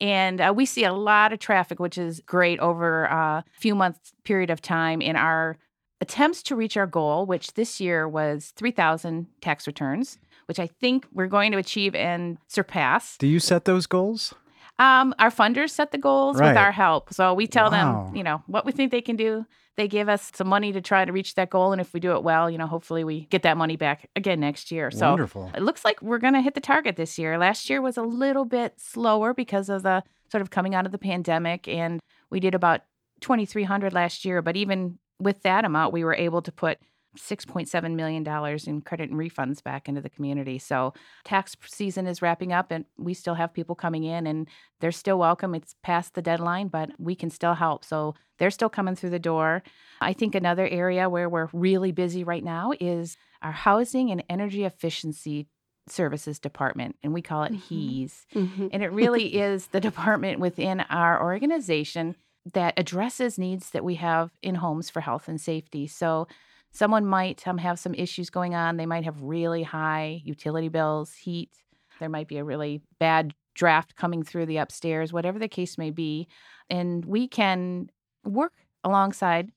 And 0.00 0.40
uh, 0.40 0.52
we 0.54 0.66
see 0.66 0.84
a 0.84 0.92
lot 0.92 1.32
of 1.32 1.38
traffic, 1.38 1.78
which 1.78 1.98
is 1.98 2.20
great 2.26 2.58
over 2.60 3.04
a 3.04 3.44
few 3.52 3.74
months 3.74 4.12
period 4.24 4.50
of 4.50 4.62
time 4.62 5.00
in 5.00 5.16
our 5.16 5.58
attempts 6.00 6.42
to 6.44 6.56
reach 6.56 6.76
our 6.76 6.86
goal, 6.86 7.26
which 7.26 7.54
this 7.54 7.80
year 7.80 8.08
was 8.08 8.52
3,000 8.56 9.26
tax 9.40 9.66
returns, 9.66 10.18
which 10.46 10.58
I 10.58 10.66
think 10.66 11.06
we're 11.12 11.26
going 11.26 11.52
to 11.52 11.58
achieve 11.58 11.94
and 11.94 12.38
surpass. 12.48 13.16
Do 13.18 13.26
you 13.26 13.38
set 13.38 13.64
those 13.64 13.86
goals? 13.86 14.34
Um, 14.78 15.14
our 15.18 15.30
funders 15.30 15.70
set 15.70 15.92
the 15.92 15.98
goals 15.98 16.38
right. 16.38 16.48
with 16.48 16.56
our 16.56 16.72
help. 16.72 17.12
So 17.12 17.34
we 17.34 17.46
tell 17.46 17.70
wow. 17.70 18.04
them, 18.06 18.16
you 18.16 18.22
know, 18.22 18.42
what 18.46 18.64
we 18.64 18.72
think 18.72 18.90
they 18.90 19.02
can 19.02 19.16
do. 19.16 19.44
They 19.80 19.88
give 19.88 20.10
us 20.10 20.30
some 20.34 20.46
money 20.46 20.72
to 20.72 20.82
try 20.82 21.06
to 21.06 21.10
reach 21.10 21.36
that 21.36 21.48
goal. 21.48 21.72
And 21.72 21.80
if 21.80 21.94
we 21.94 22.00
do 22.00 22.12
it 22.12 22.22
well, 22.22 22.50
you 22.50 22.58
know, 22.58 22.66
hopefully 22.66 23.02
we 23.02 23.24
get 23.30 23.40
that 23.44 23.56
money 23.56 23.76
back 23.76 24.10
again 24.14 24.38
next 24.38 24.70
year. 24.70 24.90
So 24.90 25.08
Wonderful. 25.08 25.50
it 25.54 25.62
looks 25.62 25.86
like 25.86 26.02
we're 26.02 26.18
going 26.18 26.34
to 26.34 26.42
hit 26.42 26.52
the 26.52 26.60
target 26.60 26.96
this 26.96 27.18
year. 27.18 27.38
Last 27.38 27.70
year 27.70 27.80
was 27.80 27.96
a 27.96 28.02
little 28.02 28.44
bit 28.44 28.78
slower 28.78 29.32
because 29.32 29.70
of 29.70 29.82
the 29.82 30.02
sort 30.30 30.42
of 30.42 30.50
coming 30.50 30.74
out 30.74 30.84
of 30.84 30.92
the 30.92 30.98
pandemic. 30.98 31.66
And 31.66 31.98
we 32.28 32.40
did 32.40 32.54
about 32.54 32.82
2,300 33.22 33.94
last 33.94 34.22
year. 34.22 34.42
But 34.42 34.54
even 34.54 34.98
with 35.18 35.40
that 35.44 35.64
amount, 35.64 35.94
we 35.94 36.04
were 36.04 36.14
able 36.14 36.42
to 36.42 36.52
put 36.52 36.76
$6.7 37.18 37.94
million 37.94 38.26
in 38.66 38.80
credit 38.82 39.10
and 39.10 39.18
refunds 39.18 39.62
back 39.62 39.88
into 39.88 40.00
the 40.00 40.10
community. 40.10 40.58
So 40.58 40.94
tax 41.24 41.56
season 41.66 42.06
is 42.06 42.22
wrapping 42.22 42.52
up 42.52 42.70
and 42.70 42.84
we 42.96 43.14
still 43.14 43.34
have 43.34 43.52
people 43.52 43.74
coming 43.74 44.04
in 44.04 44.26
and 44.26 44.48
they're 44.80 44.92
still 44.92 45.18
welcome. 45.18 45.54
It's 45.54 45.74
past 45.82 46.14
the 46.14 46.22
deadline, 46.22 46.68
but 46.68 46.90
we 46.98 47.14
can 47.14 47.30
still 47.30 47.54
help. 47.54 47.84
So 47.84 48.14
they're 48.38 48.50
still 48.50 48.68
coming 48.68 48.94
through 48.94 49.10
the 49.10 49.18
door. 49.18 49.62
I 50.00 50.12
think 50.12 50.34
another 50.34 50.66
area 50.68 51.08
where 51.08 51.28
we're 51.28 51.48
really 51.52 51.92
busy 51.92 52.22
right 52.22 52.44
now 52.44 52.72
is 52.80 53.16
our 53.42 53.52
housing 53.52 54.10
and 54.10 54.22
energy 54.28 54.64
efficiency 54.64 55.48
services 55.88 56.38
department 56.38 56.96
and 57.02 57.12
we 57.12 57.22
call 57.22 57.42
it 57.42 57.52
mm-hmm. 57.52 57.74
HEES. 57.74 58.26
Mm-hmm. 58.34 58.68
And 58.72 58.82
it 58.82 58.92
really 58.92 59.34
is 59.40 59.68
the 59.68 59.80
department 59.80 60.38
within 60.38 60.80
our 60.88 61.20
organization 61.20 62.14
that 62.54 62.74
addresses 62.78 63.38
needs 63.38 63.70
that 63.70 63.84
we 63.84 63.96
have 63.96 64.30
in 64.42 64.56
homes 64.56 64.88
for 64.88 65.00
health 65.00 65.28
and 65.28 65.40
safety. 65.40 65.86
So 65.86 66.26
Someone 66.72 67.04
might 67.04 67.46
um, 67.46 67.58
have 67.58 67.78
some 67.78 67.94
issues 67.94 68.30
going 68.30 68.54
on. 68.54 68.76
They 68.76 68.86
might 68.86 69.04
have 69.04 69.22
really 69.22 69.62
high 69.62 70.22
utility 70.24 70.68
bills, 70.68 71.14
heat. 71.14 71.50
There 71.98 72.08
might 72.08 72.28
be 72.28 72.38
a 72.38 72.44
really 72.44 72.80
bad 72.98 73.34
draft 73.54 73.96
coming 73.96 74.22
through 74.22 74.46
the 74.46 74.58
upstairs, 74.58 75.12
whatever 75.12 75.38
the 75.38 75.48
case 75.48 75.76
may 75.76 75.90
be. 75.90 76.28
And 76.68 77.04
we 77.04 77.28
can 77.28 77.90
work 78.24 78.52
alongside, 78.84 79.50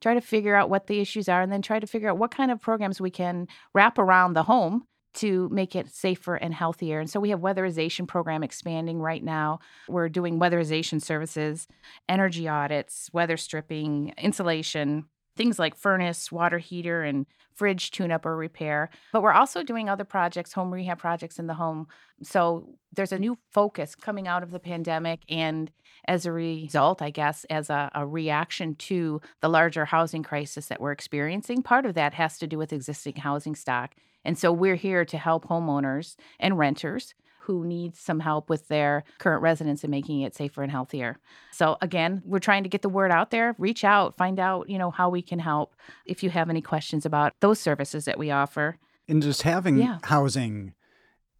try 0.00 0.14
to 0.14 0.20
figure 0.20 0.56
out 0.56 0.68
what 0.68 0.88
the 0.88 1.00
issues 1.00 1.28
are, 1.28 1.40
and 1.40 1.52
then 1.52 1.62
try 1.62 1.78
to 1.78 1.86
figure 1.86 2.10
out 2.10 2.18
what 2.18 2.30
kind 2.30 2.50
of 2.50 2.60
programs 2.60 3.00
we 3.00 3.10
can 3.10 3.46
wrap 3.74 3.98
around 3.98 4.34
the 4.34 4.42
home 4.42 4.84
to 5.14 5.48
make 5.50 5.74
it 5.74 5.88
safer 5.88 6.34
and 6.34 6.52
healthier. 6.52 7.00
And 7.00 7.08
so 7.08 7.18
we 7.18 7.30
have 7.30 7.40
weatherization 7.40 8.06
program 8.06 8.42
expanding 8.42 9.00
right 9.00 9.24
now. 9.24 9.60
We're 9.88 10.10
doing 10.10 10.38
weatherization 10.38 11.00
services, 11.00 11.66
energy 12.08 12.46
audits, 12.46 13.08
weather 13.14 13.38
stripping, 13.38 14.12
insulation, 14.18 15.06
things 15.36 15.58
like 15.58 15.76
furnace, 15.76 16.32
water 16.32 16.58
heater, 16.58 17.02
and 17.02 17.26
fridge 17.54 17.90
tune 17.90 18.10
up 18.10 18.26
or 18.26 18.36
repair. 18.36 18.90
But 19.12 19.22
we're 19.22 19.32
also 19.32 19.62
doing 19.62 19.88
other 19.88 20.04
projects, 20.04 20.52
home 20.52 20.72
rehab 20.72 20.98
projects 20.98 21.38
in 21.38 21.46
the 21.46 21.54
home. 21.54 21.86
So 22.22 22.74
there's 22.92 23.12
a 23.12 23.18
new 23.18 23.38
focus 23.52 23.94
coming 23.94 24.28
out 24.28 24.42
of 24.42 24.50
the 24.50 24.58
pandemic. 24.58 25.20
And 25.28 25.70
as 26.06 26.26
a 26.26 26.32
result, 26.32 27.02
I 27.02 27.10
guess, 27.10 27.44
as 27.50 27.70
a, 27.70 27.90
a 27.94 28.06
reaction 28.06 28.74
to 28.76 29.20
the 29.40 29.48
larger 29.48 29.86
housing 29.86 30.22
crisis 30.22 30.66
that 30.66 30.80
we're 30.80 30.92
experiencing, 30.92 31.62
part 31.62 31.86
of 31.86 31.94
that 31.94 32.14
has 32.14 32.38
to 32.38 32.46
do 32.46 32.58
with 32.58 32.72
existing 32.72 33.16
housing 33.16 33.54
stock. 33.54 33.94
And 34.24 34.38
so 34.38 34.52
we're 34.52 34.74
here 34.76 35.04
to 35.04 35.18
help 35.18 35.46
homeowners 35.46 36.16
and 36.40 36.58
renters 36.58 37.14
who 37.46 37.64
needs 37.64 38.00
some 38.00 38.20
help 38.20 38.50
with 38.50 38.66
their 38.68 39.04
current 39.18 39.40
residence 39.40 39.84
and 39.84 39.90
making 39.90 40.22
it 40.22 40.34
safer 40.34 40.62
and 40.62 40.72
healthier. 40.72 41.16
So 41.52 41.76
again, 41.80 42.22
we're 42.24 42.40
trying 42.40 42.64
to 42.64 42.68
get 42.68 42.82
the 42.82 42.88
word 42.88 43.12
out 43.12 43.30
there. 43.30 43.54
Reach 43.58 43.84
out, 43.84 44.16
find 44.16 44.40
out, 44.40 44.68
you 44.68 44.78
know, 44.78 44.90
how 44.90 45.08
we 45.08 45.22
can 45.22 45.38
help 45.38 45.76
if 46.04 46.22
you 46.22 46.30
have 46.30 46.50
any 46.50 46.60
questions 46.60 47.06
about 47.06 47.34
those 47.40 47.60
services 47.60 48.04
that 48.06 48.18
we 48.18 48.30
offer. 48.32 48.78
And 49.08 49.22
just 49.22 49.42
having 49.42 49.78
Yeah. 49.78 49.98
housing 50.02 50.74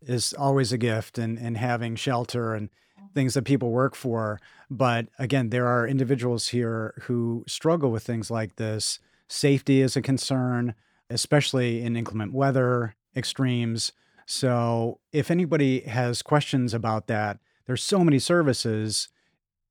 is 0.01 0.33
always 0.35 0.73
a 0.73 0.79
gift 0.79 1.19
and, 1.19 1.39
and 1.39 1.57
having 1.57 1.97
shelter 1.97 2.55
and 2.55 2.69
things 3.15 3.35
that 3.35 3.43
people 3.43 3.71
work 3.71 3.97
for. 3.97 4.39
But 4.71 5.09
again, 5.19 5.51
there 5.51 5.67
are 5.67 5.89
individuals 5.89 6.49
here 6.49 6.95
who 7.03 7.45
struggle 7.49 7.91
with 7.91 8.05
things 8.05 8.31
like 8.31 8.57
this. 8.57 9.01
Safety 9.29 9.81
is 9.81 9.97
a 9.97 10.03
concern, 10.03 10.75
especially 11.11 11.83
in 11.83 11.97
inclement 11.97 12.33
weather, 12.33 12.95
extremes. 13.17 13.91
So 14.27 15.01
if 15.13 15.31
anybody 15.31 15.81
has 15.83 16.21
questions 16.21 16.75
about 16.75 17.07
that, 17.07 17.39
there's 17.67 17.83
so 17.83 18.01
many 18.01 18.19
services. 18.19 19.09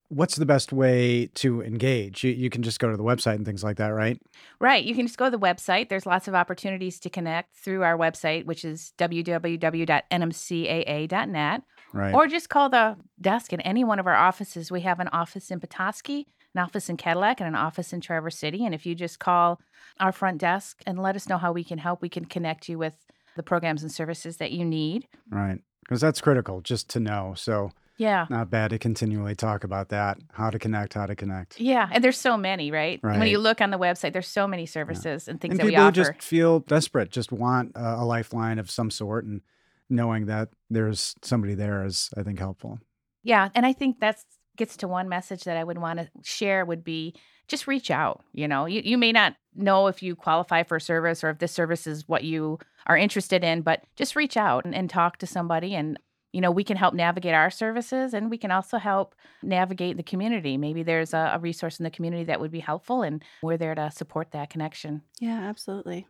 What's 0.07 0.37
the 0.37 0.45
best 0.45 0.71
way 0.71 1.27
to 1.35 1.61
engage? 1.61 2.23
You, 2.23 2.31
you 2.31 2.49
can 2.49 2.63
just 2.63 2.79
go 2.79 2.89
to 2.89 2.97
the 2.97 3.03
website 3.03 3.35
and 3.35 3.45
things 3.45 3.63
like 3.63 3.77
that, 3.77 3.89
right? 3.89 4.19
Right. 4.59 4.83
You 4.83 4.95
can 4.95 5.05
just 5.07 5.17
go 5.17 5.25
to 5.25 5.31
the 5.31 5.39
website. 5.39 5.89
There's 5.89 6.05
lots 6.05 6.29
of 6.29 6.35
opportunities 6.35 6.99
to 7.01 7.09
connect 7.09 7.55
through 7.55 7.83
our 7.83 7.97
website, 7.97 8.45
which 8.45 8.63
is 8.63 8.93
www.nmcaa.net. 8.97 11.61
Right. 11.93 12.13
Or 12.13 12.27
just 12.27 12.49
call 12.49 12.69
the 12.69 12.97
desk 13.19 13.51
in 13.53 13.61
any 13.61 13.83
one 13.83 13.97
of 13.99 14.07
our 14.07 14.15
offices. 14.15 14.71
We 14.71 14.81
have 14.81 14.99
an 14.99 15.07
office 15.09 15.51
in 15.51 15.59
Petoskey, 15.59 16.27
an 16.53 16.61
office 16.61 16.89
in 16.89 16.97
Cadillac, 16.97 17.41
and 17.41 17.47
an 17.47 17.55
office 17.55 17.93
in 17.93 18.01
Traverse 18.01 18.37
City. 18.37 18.65
And 18.65 18.75
if 18.75 18.85
you 18.85 18.95
just 18.95 19.19
call 19.19 19.59
our 19.99 20.11
front 20.11 20.39
desk 20.39 20.81
and 20.85 21.01
let 21.01 21.15
us 21.15 21.27
know 21.27 21.37
how 21.37 21.51
we 21.51 21.63
can 21.63 21.77
help, 21.77 22.01
we 22.01 22.09
can 22.09 22.25
connect 22.25 22.69
you 22.69 22.77
with 22.77 22.95
the 23.35 23.43
programs 23.43 23.81
and 23.83 23.91
services 23.91 24.37
that 24.37 24.51
you 24.51 24.65
need. 24.65 25.07
Right. 25.29 25.59
Because 25.81 26.01
that's 26.01 26.21
critical 26.21 26.61
just 26.61 26.89
to 26.91 26.99
know. 26.99 27.33
So, 27.37 27.71
Yeah. 27.97 28.25
not 28.29 28.49
bad 28.49 28.71
to 28.71 28.79
continually 28.79 29.35
talk 29.35 29.63
about 29.63 29.89
that 29.89 30.17
how 30.33 30.49
to 30.49 30.57
connect, 30.59 30.95
how 30.95 31.05
to 31.05 31.15
connect. 31.15 31.59
Yeah. 31.59 31.87
And 31.91 32.03
there's 32.03 32.17
so 32.19 32.37
many, 32.37 32.71
right? 32.71 32.99
When 33.03 33.27
you 33.27 33.37
look 33.37 33.61
on 33.61 33.69
the 33.69 33.77
website, 33.79 34.13
there's 34.13 34.27
so 34.27 34.47
many 34.47 34.65
services 34.65 35.27
and 35.27 35.39
things 35.39 35.51
and 35.53 35.59
that 35.59 35.65
we 35.65 35.71
people 35.71 35.85
offer. 35.85 35.91
just 35.93 36.21
feel 36.21 36.59
desperate, 36.61 37.11
just 37.11 37.31
want 37.31 37.71
a, 37.75 38.01
a 38.01 38.05
lifeline 38.05 38.57
of 38.59 38.69
some 38.71 38.89
sort. 38.89 39.25
And 39.25 39.41
knowing 39.89 40.25
that 40.25 40.49
there's 40.69 41.15
somebody 41.21 41.53
there 41.53 41.85
is, 41.85 42.09
I 42.17 42.23
think, 42.23 42.39
helpful. 42.39 42.79
Yeah, 43.23 43.49
and 43.55 43.65
I 43.65 43.73
think 43.73 43.99
that's 43.99 44.25
gets 44.55 44.77
to 44.77 44.87
one 44.87 45.09
message 45.09 45.43
that 45.43 45.57
I 45.57 45.63
would 45.63 45.77
want 45.77 45.99
to 45.99 46.09
share 46.23 46.65
would 46.65 46.83
be 46.83 47.15
just 47.47 47.67
reach 47.67 47.91
out. 47.91 48.23
You 48.33 48.47
know, 48.47 48.65
you, 48.65 48.81
you 48.83 48.97
may 48.97 49.11
not 49.11 49.35
know 49.55 49.87
if 49.87 50.01
you 50.01 50.15
qualify 50.15 50.63
for 50.63 50.77
a 50.77 50.81
service 50.81 51.23
or 51.23 51.29
if 51.29 51.39
this 51.39 51.51
service 51.51 51.85
is 51.87 52.07
what 52.07 52.23
you 52.23 52.59
are 52.87 52.97
interested 52.97 53.43
in, 53.43 53.61
but 53.61 53.83
just 53.95 54.15
reach 54.15 54.37
out 54.37 54.65
and, 54.65 54.73
and 54.73 54.89
talk 54.89 55.17
to 55.17 55.27
somebody 55.27 55.75
and 55.75 55.99
you 56.33 56.41
know, 56.41 56.51
we 56.51 56.65
can 56.65 56.75
help 56.75 56.93
navigate 56.93 57.33
our 57.33 57.49
services 57.49 58.13
and 58.13 58.29
we 58.29 58.37
can 58.37 58.51
also 58.51 58.77
help 58.77 59.15
navigate 59.41 59.95
the 59.95 60.03
community. 60.03 60.57
Maybe 60.57 60.83
there's 60.83 61.13
a, 61.13 61.31
a 61.35 61.39
resource 61.39 61.79
in 61.79 61.85
the 61.85 61.89
community 61.89 62.25
that 62.25 62.41
would 62.41 62.51
be 62.51 62.59
helpful 62.59 63.03
and 63.03 63.23
we're 63.41 63.55
there 63.55 63.73
to 63.73 63.89
support 63.89 64.31
that 64.31 64.49
connection. 64.49 65.01
Yeah, 65.21 65.39
absolutely. 65.39 66.07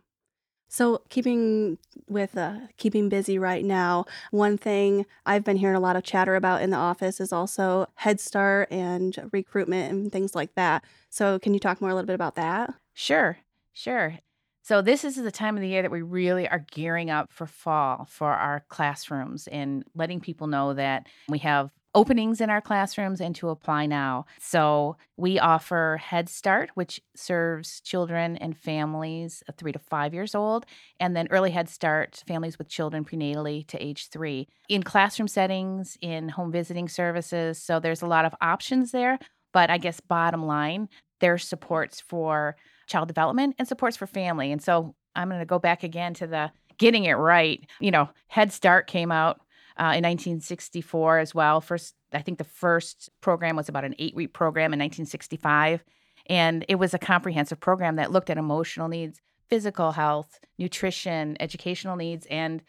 So, 0.68 1.02
keeping 1.08 1.78
with 2.08 2.36
uh, 2.36 2.58
keeping 2.76 3.08
busy 3.08 3.38
right 3.38 3.64
now, 3.64 4.04
one 4.30 4.58
thing 4.58 5.06
I've 5.24 5.44
been 5.44 5.56
hearing 5.56 5.76
a 5.76 5.80
lot 5.80 5.96
of 5.96 6.02
chatter 6.02 6.34
about 6.34 6.62
in 6.62 6.70
the 6.70 6.76
office 6.76 7.20
is 7.20 7.32
also 7.32 7.86
Head 7.94 8.20
Start 8.20 8.70
and 8.70 9.28
recruitment 9.32 9.92
and 9.92 10.12
things 10.12 10.34
like 10.34 10.54
that. 10.54 10.84
So, 11.08 11.38
can 11.38 11.54
you 11.54 11.60
talk 11.60 11.80
more 11.80 11.90
a 11.90 11.94
little 11.94 12.06
bit 12.06 12.14
about 12.14 12.34
that? 12.34 12.74
Sure, 12.94 13.38
sure. 13.72 14.18
So 14.66 14.82
this 14.82 15.04
is 15.04 15.14
the 15.14 15.30
time 15.30 15.54
of 15.54 15.60
the 15.60 15.68
year 15.68 15.82
that 15.82 15.92
we 15.92 16.02
really 16.02 16.48
are 16.48 16.66
gearing 16.72 17.08
up 17.08 17.30
for 17.30 17.46
fall 17.46 18.04
for 18.10 18.32
our 18.32 18.64
classrooms 18.68 19.46
and 19.46 19.84
letting 19.94 20.18
people 20.18 20.48
know 20.48 20.74
that 20.74 21.06
we 21.28 21.38
have 21.38 21.70
openings 21.96 22.40
in 22.42 22.50
our 22.50 22.60
classrooms 22.60 23.20
and 23.20 23.34
to 23.34 23.48
apply 23.48 23.86
now. 23.86 24.26
So 24.38 24.96
we 25.16 25.38
offer 25.38 25.98
Head 26.00 26.28
Start, 26.28 26.70
which 26.74 27.00
serves 27.16 27.80
children 27.80 28.36
and 28.36 28.56
families 28.56 29.42
of 29.48 29.56
3 29.56 29.72
to 29.72 29.78
5 29.78 30.12
years 30.12 30.34
old, 30.34 30.66
and 31.00 31.16
then 31.16 31.26
Early 31.30 31.50
Head 31.50 31.68
Start 31.70 32.22
families 32.28 32.58
with 32.58 32.68
children 32.68 33.04
prenatally 33.04 33.66
to 33.68 33.82
age 33.82 34.08
3 34.10 34.46
in 34.68 34.82
classroom 34.82 35.26
settings, 35.26 35.96
in 36.02 36.28
home 36.28 36.52
visiting 36.52 36.88
services. 36.88 37.60
So 37.60 37.80
there's 37.80 38.02
a 38.02 38.06
lot 38.06 38.26
of 38.26 38.34
options 38.42 38.92
there, 38.92 39.18
but 39.52 39.70
I 39.70 39.78
guess 39.78 39.98
bottom 39.98 40.44
line, 40.44 40.90
there's 41.20 41.48
supports 41.48 42.00
for 42.00 42.56
child 42.86 43.08
development 43.08 43.56
and 43.58 43.66
supports 43.66 43.96
for 43.96 44.06
family. 44.06 44.52
And 44.52 44.62
so 44.62 44.94
I'm 45.14 45.30
going 45.30 45.40
to 45.40 45.46
go 45.46 45.58
back 45.58 45.82
again 45.82 46.12
to 46.14 46.26
the 46.26 46.52
getting 46.76 47.04
it 47.04 47.14
right. 47.14 47.64
You 47.80 47.90
know, 47.90 48.10
Head 48.28 48.52
Start 48.52 48.86
came 48.86 49.10
out 49.10 49.40
uh, 49.78 49.92
in 49.94 50.04
1964 50.04 51.18
as 51.18 51.34
well. 51.34 51.60
First, 51.60 51.94
I 52.12 52.22
think 52.22 52.38
the 52.38 52.44
first 52.44 53.10
program 53.20 53.56
was 53.56 53.68
about 53.68 53.84
an 53.84 53.94
eight 53.98 54.14
week 54.14 54.32
program 54.32 54.72
in 54.72 54.78
1965. 54.78 55.84
And 56.28 56.64
it 56.68 56.76
was 56.76 56.94
a 56.94 56.98
comprehensive 56.98 57.60
program 57.60 57.96
that 57.96 58.10
looked 58.10 58.30
at 58.30 58.38
emotional 58.38 58.88
needs, 58.88 59.20
physical 59.48 59.92
health, 59.92 60.40
nutrition, 60.58 61.36
educational 61.40 61.96
needs, 61.96 62.26
and 62.26 62.62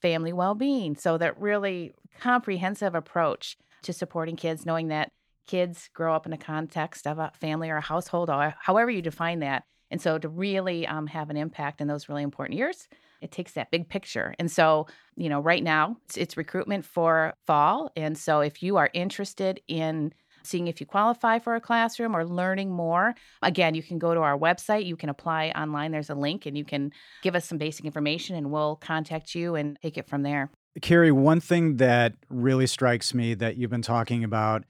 family 0.00 0.32
well 0.32 0.54
being. 0.54 0.96
So, 0.96 1.18
that 1.18 1.40
really 1.40 1.92
comprehensive 2.20 2.94
approach 2.94 3.56
to 3.82 3.92
supporting 3.92 4.36
kids, 4.36 4.64
knowing 4.64 4.88
that 4.88 5.10
kids 5.46 5.90
grow 5.92 6.14
up 6.14 6.26
in 6.26 6.32
a 6.32 6.38
context 6.38 7.06
of 7.06 7.18
a 7.18 7.32
family 7.40 7.70
or 7.70 7.76
a 7.76 7.82
household, 7.82 8.30
or 8.30 8.54
however 8.60 8.90
you 8.90 9.02
define 9.02 9.40
that. 9.40 9.64
And 9.90 10.00
so, 10.00 10.18
to 10.18 10.28
really 10.28 10.86
um, 10.86 11.06
have 11.08 11.28
an 11.28 11.36
impact 11.36 11.80
in 11.80 11.88
those 11.88 12.08
really 12.08 12.22
important 12.22 12.58
years, 12.58 12.88
it 13.22 13.30
takes 13.30 13.52
that 13.52 13.70
big 13.70 13.88
picture. 13.88 14.34
And 14.38 14.50
so, 14.50 14.86
you 15.16 15.28
know, 15.28 15.40
right 15.40 15.62
now 15.62 15.96
it's, 16.04 16.16
it's 16.16 16.36
recruitment 16.36 16.84
for 16.84 17.34
fall. 17.46 17.90
And 17.96 18.18
so, 18.18 18.40
if 18.40 18.62
you 18.62 18.76
are 18.76 18.90
interested 18.92 19.60
in 19.68 20.12
seeing 20.44 20.66
if 20.66 20.80
you 20.80 20.86
qualify 20.86 21.38
for 21.38 21.54
a 21.54 21.60
classroom 21.60 22.16
or 22.16 22.24
learning 22.24 22.70
more, 22.70 23.14
again, 23.42 23.74
you 23.74 23.82
can 23.82 23.98
go 23.98 24.14
to 24.14 24.20
our 24.20 24.36
website. 24.36 24.84
You 24.84 24.96
can 24.96 25.08
apply 25.08 25.52
online. 25.56 25.92
There's 25.92 26.10
a 26.10 26.14
link, 26.14 26.46
and 26.46 26.58
you 26.58 26.64
can 26.64 26.92
give 27.22 27.34
us 27.34 27.46
some 27.46 27.58
basic 27.58 27.84
information, 27.84 28.36
and 28.36 28.50
we'll 28.50 28.76
contact 28.76 29.34
you 29.34 29.54
and 29.54 29.78
take 29.80 29.96
it 29.96 30.08
from 30.08 30.22
there. 30.22 30.50
Kerry, 30.80 31.12
one 31.12 31.40
thing 31.40 31.76
that 31.76 32.14
really 32.28 32.66
strikes 32.66 33.14
me 33.14 33.34
that 33.34 33.56
you've 33.56 33.70
been 33.70 33.82
talking 33.82 34.24
about 34.24 34.64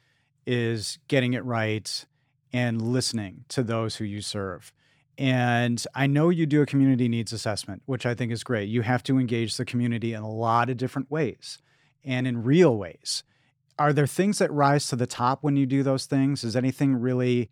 is 0.46 0.98
getting 1.08 1.32
it 1.32 1.44
right 1.44 2.04
and 2.52 2.82
listening 2.82 3.44
to 3.48 3.62
those 3.62 3.96
who 3.96 4.04
you 4.04 4.20
serve. 4.20 4.72
And 5.18 5.84
I 5.94 6.06
know 6.06 6.30
you 6.30 6.46
do 6.46 6.62
a 6.62 6.66
community 6.66 7.08
needs 7.08 7.32
assessment, 7.32 7.82
which 7.86 8.06
I 8.06 8.14
think 8.14 8.32
is 8.32 8.42
great. 8.42 8.68
You 8.68 8.82
have 8.82 9.02
to 9.04 9.18
engage 9.18 9.56
the 9.56 9.64
community 9.64 10.14
in 10.14 10.22
a 10.22 10.30
lot 10.30 10.70
of 10.70 10.76
different 10.76 11.10
ways 11.10 11.58
and 12.04 12.26
in 12.26 12.42
real 12.42 12.76
ways. 12.76 13.22
Are 13.78 13.92
there 13.92 14.06
things 14.06 14.38
that 14.38 14.52
rise 14.52 14.88
to 14.88 14.96
the 14.96 15.06
top 15.06 15.42
when 15.42 15.56
you 15.56 15.66
do 15.66 15.82
those 15.82 16.06
things? 16.06 16.44
Is 16.44 16.56
anything 16.56 16.94
really 16.94 17.50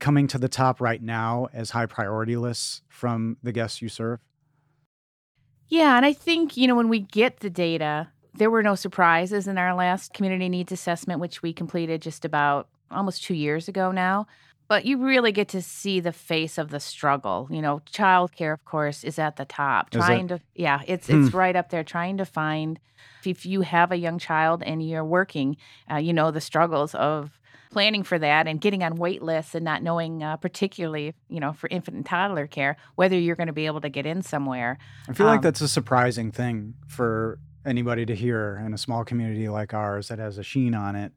coming 0.00 0.26
to 0.28 0.38
the 0.38 0.48
top 0.48 0.80
right 0.80 1.02
now 1.02 1.48
as 1.52 1.70
high 1.70 1.86
priority 1.86 2.36
lists 2.36 2.82
from 2.88 3.36
the 3.42 3.52
guests 3.52 3.82
you 3.82 3.88
serve? 3.88 4.20
Yeah, 5.68 5.96
and 5.96 6.04
I 6.04 6.12
think, 6.12 6.56
you 6.56 6.66
know, 6.66 6.74
when 6.74 6.88
we 6.88 7.00
get 7.00 7.40
the 7.40 7.50
data, 7.50 8.08
there 8.34 8.50
were 8.50 8.62
no 8.62 8.74
surprises 8.74 9.46
in 9.46 9.58
our 9.58 9.74
last 9.74 10.12
community 10.12 10.48
needs 10.48 10.72
assessment, 10.72 11.20
which 11.20 11.42
we 11.42 11.52
completed 11.52 12.02
just 12.02 12.24
about 12.24 12.68
almost 12.90 13.24
two 13.24 13.34
years 13.34 13.68
ago 13.68 13.90
now. 13.90 14.26
But 14.74 14.86
you 14.86 14.96
really 14.98 15.30
get 15.30 15.46
to 15.50 15.62
see 15.62 16.00
the 16.00 16.10
face 16.10 16.58
of 16.58 16.70
the 16.70 16.80
struggle. 16.80 17.46
You 17.48 17.62
know, 17.62 17.80
childcare, 17.92 18.52
of 18.52 18.64
course, 18.64 19.04
is 19.04 19.20
at 19.20 19.36
the 19.36 19.44
top. 19.44 19.90
Trying 19.90 20.26
to, 20.28 20.40
yeah, 20.56 20.82
it's 20.88 21.06
Hmm. 21.06 21.26
it's 21.26 21.32
right 21.32 21.54
up 21.54 21.70
there. 21.70 21.84
Trying 21.84 22.16
to 22.16 22.24
find 22.24 22.80
if 23.24 23.46
you 23.46 23.60
have 23.60 23.92
a 23.92 23.96
young 23.96 24.18
child 24.18 24.64
and 24.64 24.82
you're 24.82 25.04
working, 25.04 25.56
uh, 25.88 25.98
you 25.98 26.12
know 26.12 26.32
the 26.32 26.40
struggles 26.40 26.92
of 26.96 27.38
planning 27.70 28.02
for 28.02 28.18
that 28.18 28.48
and 28.48 28.60
getting 28.60 28.82
on 28.82 28.96
wait 28.96 29.22
lists 29.22 29.54
and 29.54 29.64
not 29.64 29.80
knowing, 29.80 30.24
uh, 30.24 30.36
particularly, 30.38 31.14
you 31.28 31.38
know, 31.38 31.52
for 31.52 31.68
infant 31.68 31.96
and 31.96 32.04
toddler 32.06 32.48
care, 32.48 32.76
whether 32.96 33.16
you're 33.16 33.36
going 33.36 33.46
to 33.46 33.52
be 33.52 33.66
able 33.66 33.80
to 33.80 33.88
get 33.88 34.06
in 34.06 34.22
somewhere. 34.22 34.76
I 35.08 35.12
feel 35.12 35.26
like 35.26 35.36
Um, 35.36 35.42
that's 35.42 35.60
a 35.60 35.68
surprising 35.68 36.32
thing 36.32 36.74
for 36.88 37.38
anybody 37.64 38.04
to 38.06 38.14
hear 38.16 38.60
in 38.66 38.74
a 38.74 38.78
small 38.78 39.04
community 39.04 39.48
like 39.48 39.72
ours 39.72 40.08
that 40.08 40.18
has 40.18 40.36
a 40.36 40.42
sheen 40.42 40.74
on 40.74 40.96
it, 40.96 41.12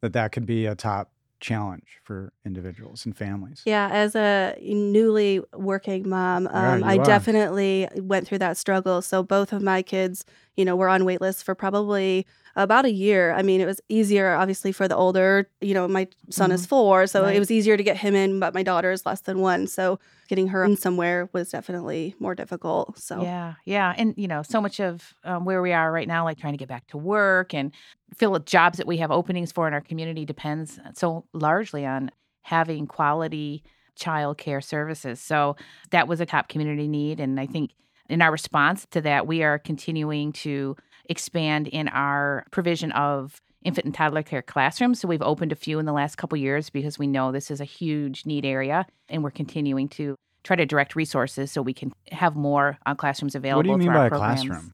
that 0.00 0.12
that 0.14 0.32
could 0.32 0.46
be 0.46 0.66
a 0.66 0.74
top 0.74 1.12
challenge 1.40 1.98
for 2.04 2.32
individuals 2.44 3.06
and 3.06 3.16
families. 3.16 3.62
Yeah, 3.64 3.88
as 3.92 4.14
a 4.16 4.56
newly 4.62 5.40
working 5.54 6.08
mom, 6.08 6.46
um, 6.48 6.80
you 6.80 6.84
I 6.84 6.98
are. 6.98 7.04
definitely 7.04 7.88
went 7.96 8.26
through 8.26 8.38
that 8.38 8.56
struggle. 8.56 9.02
So 9.02 9.22
both 9.22 9.52
of 9.52 9.62
my 9.62 9.82
kids, 9.82 10.24
you 10.56 10.64
know, 10.64 10.74
were 10.76 10.88
on 10.88 11.04
wait 11.04 11.20
lists 11.20 11.42
for 11.42 11.54
probably 11.54 12.26
about 12.58 12.84
a 12.84 12.90
year. 12.90 13.32
I 13.32 13.42
mean, 13.42 13.60
it 13.60 13.66
was 13.66 13.80
easier, 13.88 14.34
obviously, 14.34 14.72
for 14.72 14.88
the 14.88 14.96
older. 14.96 15.48
You 15.60 15.74
know, 15.74 15.86
my 15.88 16.08
son 16.28 16.50
is 16.52 16.66
four, 16.66 17.06
so 17.06 17.22
Right. 17.22 17.36
it 17.36 17.38
was 17.38 17.50
easier 17.50 17.76
to 17.76 17.82
get 17.82 17.96
him 17.96 18.14
in, 18.14 18.40
but 18.40 18.52
my 18.52 18.62
daughter 18.62 18.90
is 18.90 19.06
less 19.06 19.20
than 19.20 19.38
one, 19.40 19.66
so 19.68 19.98
getting 20.28 20.48
her 20.48 20.64
in 20.64 20.76
somewhere 20.76 21.30
was 21.32 21.50
definitely 21.50 22.14
more 22.18 22.34
difficult. 22.34 22.98
So 22.98 23.22
Yeah, 23.22 23.54
yeah, 23.64 23.94
and 23.96 24.12
you 24.16 24.28
know, 24.28 24.42
so 24.42 24.60
much 24.60 24.80
of 24.80 25.14
um, 25.24 25.44
where 25.44 25.62
we 25.62 25.72
are 25.72 25.90
right 25.92 26.08
now, 26.08 26.24
like 26.24 26.38
trying 26.38 26.52
to 26.54 26.58
get 26.58 26.68
back 26.68 26.86
to 26.88 26.98
work 26.98 27.54
and 27.54 27.72
fill 28.16 28.34
up 28.34 28.44
jobs 28.44 28.78
that 28.78 28.86
we 28.86 28.96
have 28.98 29.10
openings 29.10 29.52
for 29.52 29.68
in 29.68 29.72
our 29.74 29.80
community, 29.80 30.24
depends 30.24 30.78
so 30.94 31.24
largely 31.32 31.86
on 31.86 32.10
having 32.42 32.86
quality 32.86 33.62
child 33.94 34.36
care 34.38 34.60
services. 34.60 35.20
So 35.20 35.56
that 35.90 36.08
was 36.08 36.20
a 36.20 36.26
top 36.26 36.48
community 36.48 36.88
need, 36.88 37.20
and 37.20 37.38
I 37.38 37.46
think 37.46 37.70
in 38.10 38.22
our 38.22 38.32
response 38.32 38.86
to 38.92 39.00
that, 39.02 39.26
we 39.26 39.42
are 39.42 39.58
continuing 39.58 40.32
to 40.32 40.76
expand 41.08 41.68
in 41.68 41.88
our 41.88 42.44
provision 42.50 42.92
of 42.92 43.40
infant 43.64 43.84
and 43.86 43.94
toddler 43.94 44.22
care 44.22 44.42
classrooms. 44.42 45.00
So 45.00 45.08
we've 45.08 45.22
opened 45.22 45.52
a 45.52 45.56
few 45.56 45.78
in 45.78 45.86
the 45.86 45.92
last 45.92 46.16
couple 46.16 46.38
years 46.38 46.70
because 46.70 46.98
we 46.98 47.06
know 47.06 47.32
this 47.32 47.50
is 47.50 47.60
a 47.60 47.64
huge 47.64 48.24
need 48.26 48.44
area, 48.44 48.86
and 49.08 49.22
we're 49.24 49.30
continuing 49.30 49.88
to 49.90 50.14
try 50.44 50.54
to 50.56 50.64
direct 50.64 50.94
resources 50.94 51.50
so 51.50 51.60
we 51.60 51.74
can 51.74 51.92
have 52.12 52.36
more 52.36 52.78
uh, 52.86 52.94
classrooms 52.94 53.34
available. 53.34 53.58
What 53.72 53.78
do 53.80 53.84
you 53.84 53.90
mean 53.90 53.98
by 53.98 54.06
a 54.06 54.08
programs. 54.08 54.42
classroom? 54.46 54.72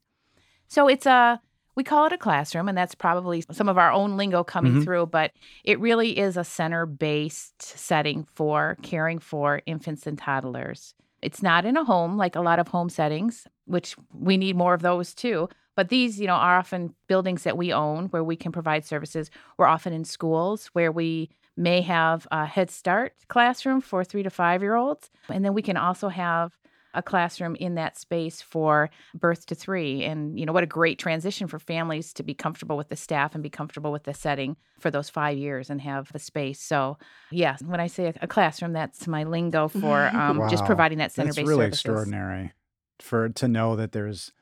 So 0.69 0.89
it's 0.89 1.07
a 1.07 1.41
we 1.77 1.83
call 1.83 2.07
it 2.07 2.13
a 2.13 2.19
classroom, 2.19 2.69
and 2.69 2.79
that's 2.79 2.95
probably 2.95 3.43
some 3.51 3.69
of 3.69 3.79
our 3.79 3.91
own 3.91 4.17
lingo 4.17 4.45
coming 4.45 4.75
Mhm. 4.75 4.85
through, 4.85 5.07
but 5.07 5.33
it 5.65 5.81
really 5.81 6.17
is 6.17 6.37
a 6.37 6.45
center 6.45 6.87
based 6.87 7.61
setting 7.63 8.23
for 8.33 8.77
caring 8.83 9.19
for 9.19 9.61
infants 9.67 10.07
and 10.07 10.17
toddlers. 10.17 10.95
It's 11.21 11.43
not 11.43 11.65
in 11.65 11.77
a 11.77 11.83
home 11.83 12.17
like 12.17 12.37
a 12.37 12.41
lot 12.43 12.61
of 12.61 12.69
home 12.69 12.91
settings, 12.91 13.49
which 13.65 13.97
we 14.13 14.37
need 14.37 14.55
more 14.57 14.73
of 14.75 14.83
those 14.83 15.15
too. 15.15 15.49
But 15.77 15.89
these, 15.89 16.21
you 16.21 16.27
know, 16.27 16.35
are 16.35 16.59
often 16.59 16.95
buildings 17.09 17.43
that 17.43 17.57
we 17.57 17.73
own 17.73 18.07
where 18.07 18.25
we 18.25 18.37
can 18.37 18.53
provide 18.53 18.85
services. 18.85 19.31
We're 19.59 19.67
often 19.67 19.93
in 19.93 20.05
schools 20.05 20.67
where 20.69 20.93
we 20.93 21.31
may 21.57 21.81
have 21.83 22.27
a 22.31 22.47
Head 22.47 22.71
Start 22.71 23.15
classroom 23.29 23.81
for 23.81 24.05
three 24.05 24.23
to 24.23 24.31
five 24.31 24.63
year 24.63 24.75
olds. 24.75 25.11
And 25.29 25.45
then 25.45 25.55
we 25.55 25.63
can 25.63 25.77
also 25.77 26.09
have 26.09 26.57
a 26.95 27.03
classroom 27.03 27.57
in 27.57 27.75
that 27.75 27.99
space 27.99 28.41
for 28.41 28.89
birth 29.15 29.47
to 29.47 29.55
three. 29.55 30.05
And, 30.05 30.39
you 30.39 30.47
know, 30.47 30.53
what 30.53 30.63
a 30.63 30.67
great 30.67 30.99
transition 30.99 31.49
for 31.49 31.59
families 31.59 32.13
to 32.15 32.23
be 32.23 32.35
comfortable 32.35 32.77
with 32.77 32.89
the 32.89 32.97
staff 32.97 33.35
and 33.35 33.43
be 33.43 33.51
comfortable 33.51 33.91
with 33.91 34.05
the 34.05 34.15
setting 34.15 34.57
for 34.79 34.91
those 34.91 35.09
five 35.11 35.37
years 35.37 35.71
and 35.71 35.81
have 35.81 36.13
the 36.13 36.21
space. 36.21 36.61
So, 36.61 36.99
yes, 37.33 37.63
when 37.63 37.81
I 37.81 37.89
say 37.89 38.13
a, 38.21 38.29
classroom, 38.29 38.73
that's 38.73 39.07
my 39.09 39.25
lingo 39.25 39.69
for 39.69 40.07
um, 40.15 40.49
just 40.49 40.65
providing 40.65 40.99
that 40.99 41.13
center 41.13 41.27
That's 41.27 41.37
based 41.37 41.49
really 41.49 41.65
services. 41.65 41.81
extraordinary 41.81 42.53
for 43.01 43.29
to 43.29 43.49
know 43.49 43.75
that 43.75 43.91
there's 43.91 44.33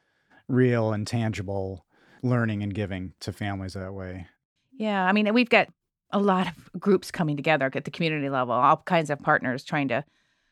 real 0.48 0.92
and 0.92 1.06
tangible 1.06 1.84
learning 2.22 2.62
and 2.62 2.74
giving 2.74 3.12
to 3.20 3.32
families 3.32 3.74
that 3.74 3.94
way. 3.94 4.26
Yeah, 4.72 5.04
I 5.04 5.12
mean, 5.12 5.32
we've 5.34 5.50
got 5.50 5.68
a 6.10 6.18
lot 6.18 6.46
of 6.46 6.80
groups 6.80 7.10
coming 7.10 7.36
together 7.36 7.70
at 7.74 7.84
the 7.84 7.90
community 7.90 8.28
level, 8.28 8.54
all 8.54 8.76
kinds 8.78 9.10
of 9.10 9.20
partners 9.20 9.64
trying 9.64 9.88
to 9.88 10.04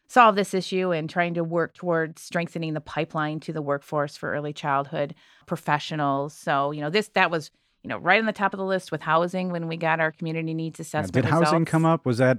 solve 0.09 0.35
this 0.35 0.54
issue 0.54 0.90
and 0.90 1.09
trying 1.09 1.35
to 1.35 1.44
work 1.44 1.75
towards 1.75 2.20
strengthening 2.23 2.75
the 2.75 2.80
pipeline 2.80 3.38
to 3.40 3.52
the 3.52 3.62
workforce 3.62 4.16
for 4.16 4.32
early 4.32 4.52
childhood 4.52 5.14
professionals. 5.47 6.35
So, 6.35 6.73
you 6.73 6.80
know, 6.80 6.90
this 6.90 7.09
that 7.14 7.30
was, 7.30 7.50
you 7.82 7.88
know, 7.88 7.99
right 7.99 8.18
on 8.18 8.26
the 8.26 8.32
top 8.32 8.52
of 8.52 8.59
the 8.59 8.64
list 8.64 8.90
with 8.90 9.02
housing 9.02 9.52
when 9.52 9.68
we 9.68 9.76
got 9.76 10.00
our 10.00 10.11
community 10.11 10.52
needs 10.52 10.80
Yeah, 10.80 10.82
assessment. 10.82 11.12
Did 11.12 11.25
housing 11.26 11.64
come 11.64 11.85
up? 11.85 12.04
Was 12.04 12.18
that 12.18 12.38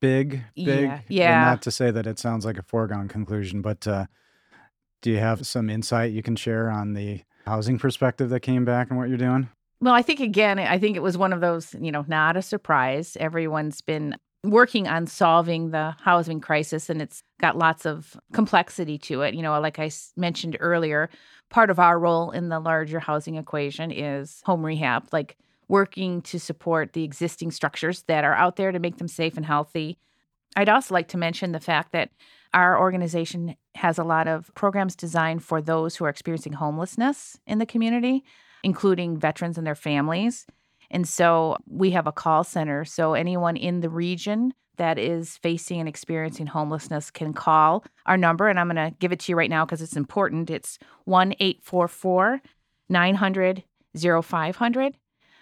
big? 0.00 0.42
Big? 0.56 0.66
Yeah, 0.66 0.94
And 0.94 1.08
yeah. 1.08 1.40
not 1.44 1.62
to 1.62 1.70
say 1.70 1.90
that 1.92 2.06
it 2.06 2.18
sounds 2.18 2.44
like 2.44 2.58
a 2.58 2.62
foregone 2.62 3.06
conclusion, 3.06 3.62
but 3.62 3.86
uh, 3.86 4.06
do 5.02 5.10
you 5.10 5.18
have 5.18 5.46
some 5.46 5.68
insight 5.68 6.12
you 6.12 6.22
can 6.22 6.36
share 6.36 6.70
on 6.70 6.94
the 6.94 7.20
housing 7.44 7.78
perspective 7.78 8.30
that 8.30 8.40
came 8.40 8.64
back 8.64 8.88
and 8.88 8.98
what 8.98 9.08
you're 9.08 9.18
doing? 9.18 9.48
Well, 9.80 9.94
I 9.94 10.02
think 10.02 10.20
again, 10.20 10.58
I 10.58 10.78
think 10.78 10.96
it 10.96 11.02
was 11.02 11.18
one 11.18 11.32
of 11.32 11.40
those, 11.40 11.74
you 11.80 11.90
know, 11.90 12.04
not 12.06 12.36
a 12.36 12.42
surprise. 12.42 13.16
Everyone's 13.18 13.80
been 13.80 14.16
working 14.44 14.88
on 14.88 15.06
solving 15.06 15.70
the 15.70 15.94
housing 16.00 16.40
crisis 16.40 16.88
and 16.88 17.02
it's 17.02 17.22
got 17.40 17.58
lots 17.58 17.84
of 17.84 18.16
complexity 18.32 18.96
to 18.98 19.22
it. 19.22 19.34
You 19.34 19.42
know, 19.42 19.58
like 19.60 19.78
I 19.78 19.90
mentioned 20.16 20.56
earlier, 20.60 21.10
part 21.50 21.68
of 21.68 21.78
our 21.78 21.98
role 21.98 22.30
in 22.30 22.48
the 22.48 22.60
larger 22.60 23.00
housing 23.00 23.36
equation 23.36 23.90
is 23.90 24.40
home 24.44 24.64
rehab, 24.64 25.08
like 25.12 25.36
working 25.68 26.22
to 26.22 26.38
support 26.38 26.92
the 26.92 27.04
existing 27.04 27.50
structures 27.50 28.02
that 28.04 28.24
are 28.24 28.34
out 28.34 28.56
there 28.56 28.72
to 28.72 28.78
make 28.78 28.98
them 28.98 29.08
safe 29.08 29.36
and 29.36 29.46
healthy. 29.46 29.98
I'd 30.54 30.68
also 30.68 30.94
like 30.94 31.08
to 31.08 31.18
mention 31.18 31.52
the 31.52 31.60
fact 31.60 31.92
that 31.92 32.10
our 32.54 32.78
organization 32.78 33.56
has 33.76 33.98
a 33.98 34.04
lot 34.04 34.28
of 34.28 34.50
programs 34.54 34.94
designed 34.94 35.42
for 35.42 35.62
those 35.62 35.96
who 35.96 36.04
are 36.04 36.10
experiencing 36.10 36.54
homelessness 36.54 37.38
in 37.46 37.58
the 37.58 37.66
community 37.66 38.24
including 38.62 39.16
veterans 39.16 39.58
and 39.58 39.66
their 39.66 39.74
families. 39.74 40.46
And 40.90 41.08
so 41.08 41.56
we 41.66 41.92
have 41.92 42.06
a 42.06 42.12
call 42.12 42.44
center. 42.44 42.84
So 42.84 43.14
anyone 43.14 43.56
in 43.56 43.80
the 43.80 43.88
region 43.88 44.54
that 44.76 44.98
is 44.98 45.36
facing 45.38 45.80
and 45.80 45.88
experiencing 45.88 46.46
homelessness 46.46 47.10
can 47.10 47.32
call 47.32 47.84
our 48.06 48.16
number. 48.16 48.48
And 48.48 48.58
I'm 48.58 48.68
going 48.68 48.90
to 48.90 48.96
give 48.98 49.12
it 49.12 49.20
to 49.20 49.32
you 49.32 49.36
right 49.36 49.50
now 49.50 49.64
because 49.64 49.82
it's 49.82 49.96
important. 49.96 50.50
It's 50.50 50.78
1 51.04 51.34
844 51.38 52.40
900 52.88 53.64
0500. 54.22 54.96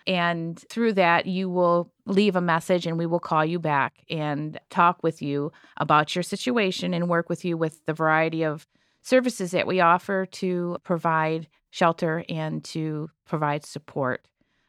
And 0.06 0.58
through 0.68 0.94
that, 0.94 1.26
you 1.26 1.48
will 1.48 1.92
leave 2.06 2.36
a 2.36 2.40
message 2.40 2.86
and 2.86 2.98
we 2.98 3.06
will 3.06 3.20
call 3.20 3.44
you 3.44 3.58
back 3.58 4.04
and 4.08 4.58
talk 4.70 5.02
with 5.02 5.22
you 5.22 5.52
about 5.76 6.14
your 6.14 6.22
situation 6.22 6.94
and 6.94 7.08
work 7.08 7.28
with 7.28 7.44
you 7.44 7.56
with 7.56 7.84
the 7.86 7.92
variety 7.92 8.42
of 8.42 8.66
services 9.02 9.52
that 9.52 9.66
we 9.66 9.80
offer 9.80 10.26
to 10.26 10.78
provide 10.82 11.48
shelter 11.70 12.24
and 12.28 12.64
to 12.64 13.10
provide 13.26 13.64
support. 13.64 14.26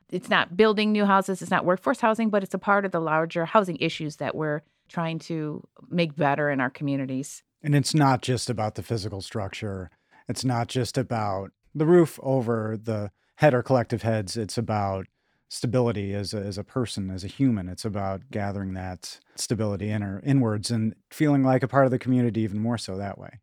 It's 0.09 0.29
not 0.29 0.57
building 0.57 0.91
new 0.91 1.05
houses, 1.05 1.41
it's 1.41 1.51
not 1.51 1.65
workforce 1.65 2.01
housing, 2.01 2.29
but 2.29 2.43
it's 2.43 2.53
a 2.53 2.59
part 2.59 2.85
of 2.85 2.91
the 2.91 2.99
larger 2.99 3.45
housing 3.45 3.77
issues 3.77 4.17
that 4.17 4.35
we're 4.35 4.61
trying 4.89 5.19
to 5.19 5.65
make 5.89 6.15
better 6.15 6.49
in 6.49 6.59
our 6.59 6.69
communities. 6.69 7.43
And 7.63 7.75
it's 7.75 7.93
not 7.93 8.21
just 8.21 8.49
about 8.49 8.75
the 8.75 8.83
physical 8.83 9.21
structure. 9.21 9.89
It's 10.27 10.43
not 10.43 10.67
just 10.67 10.97
about 10.97 11.51
the 11.73 11.85
roof 11.85 12.19
over 12.21 12.77
the 12.81 13.11
head 13.35 13.53
or 13.53 13.63
collective 13.63 14.01
heads. 14.01 14.35
It's 14.35 14.57
about 14.57 15.07
stability 15.51 16.13
as 16.13 16.33
a, 16.33 16.37
as 16.37 16.57
a 16.57 16.63
person, 16.63 17.11
as 17.11 17.25
a 17.25 17.27
human. 17.27 17.67
It's 17.67 17.83
about 17.83 18.21
gathering 18.31 18.73
that 18.75 19.19
stability 19.35 19.89
inner, 19.89 20.21
inwards 20.25 20.71
and 20.71 20.95
feeling 21.11 21.43
like 21.43 21.61
a 21.61 21.67
part 21.67 21.83
of 21.83 21.91
the 21.91 21.99
community 21.99 22.39
even 22.41 22.59
more 22.59 22.77
so 22.77 22.95
that 22.95 23.17
way. 23.17 23.41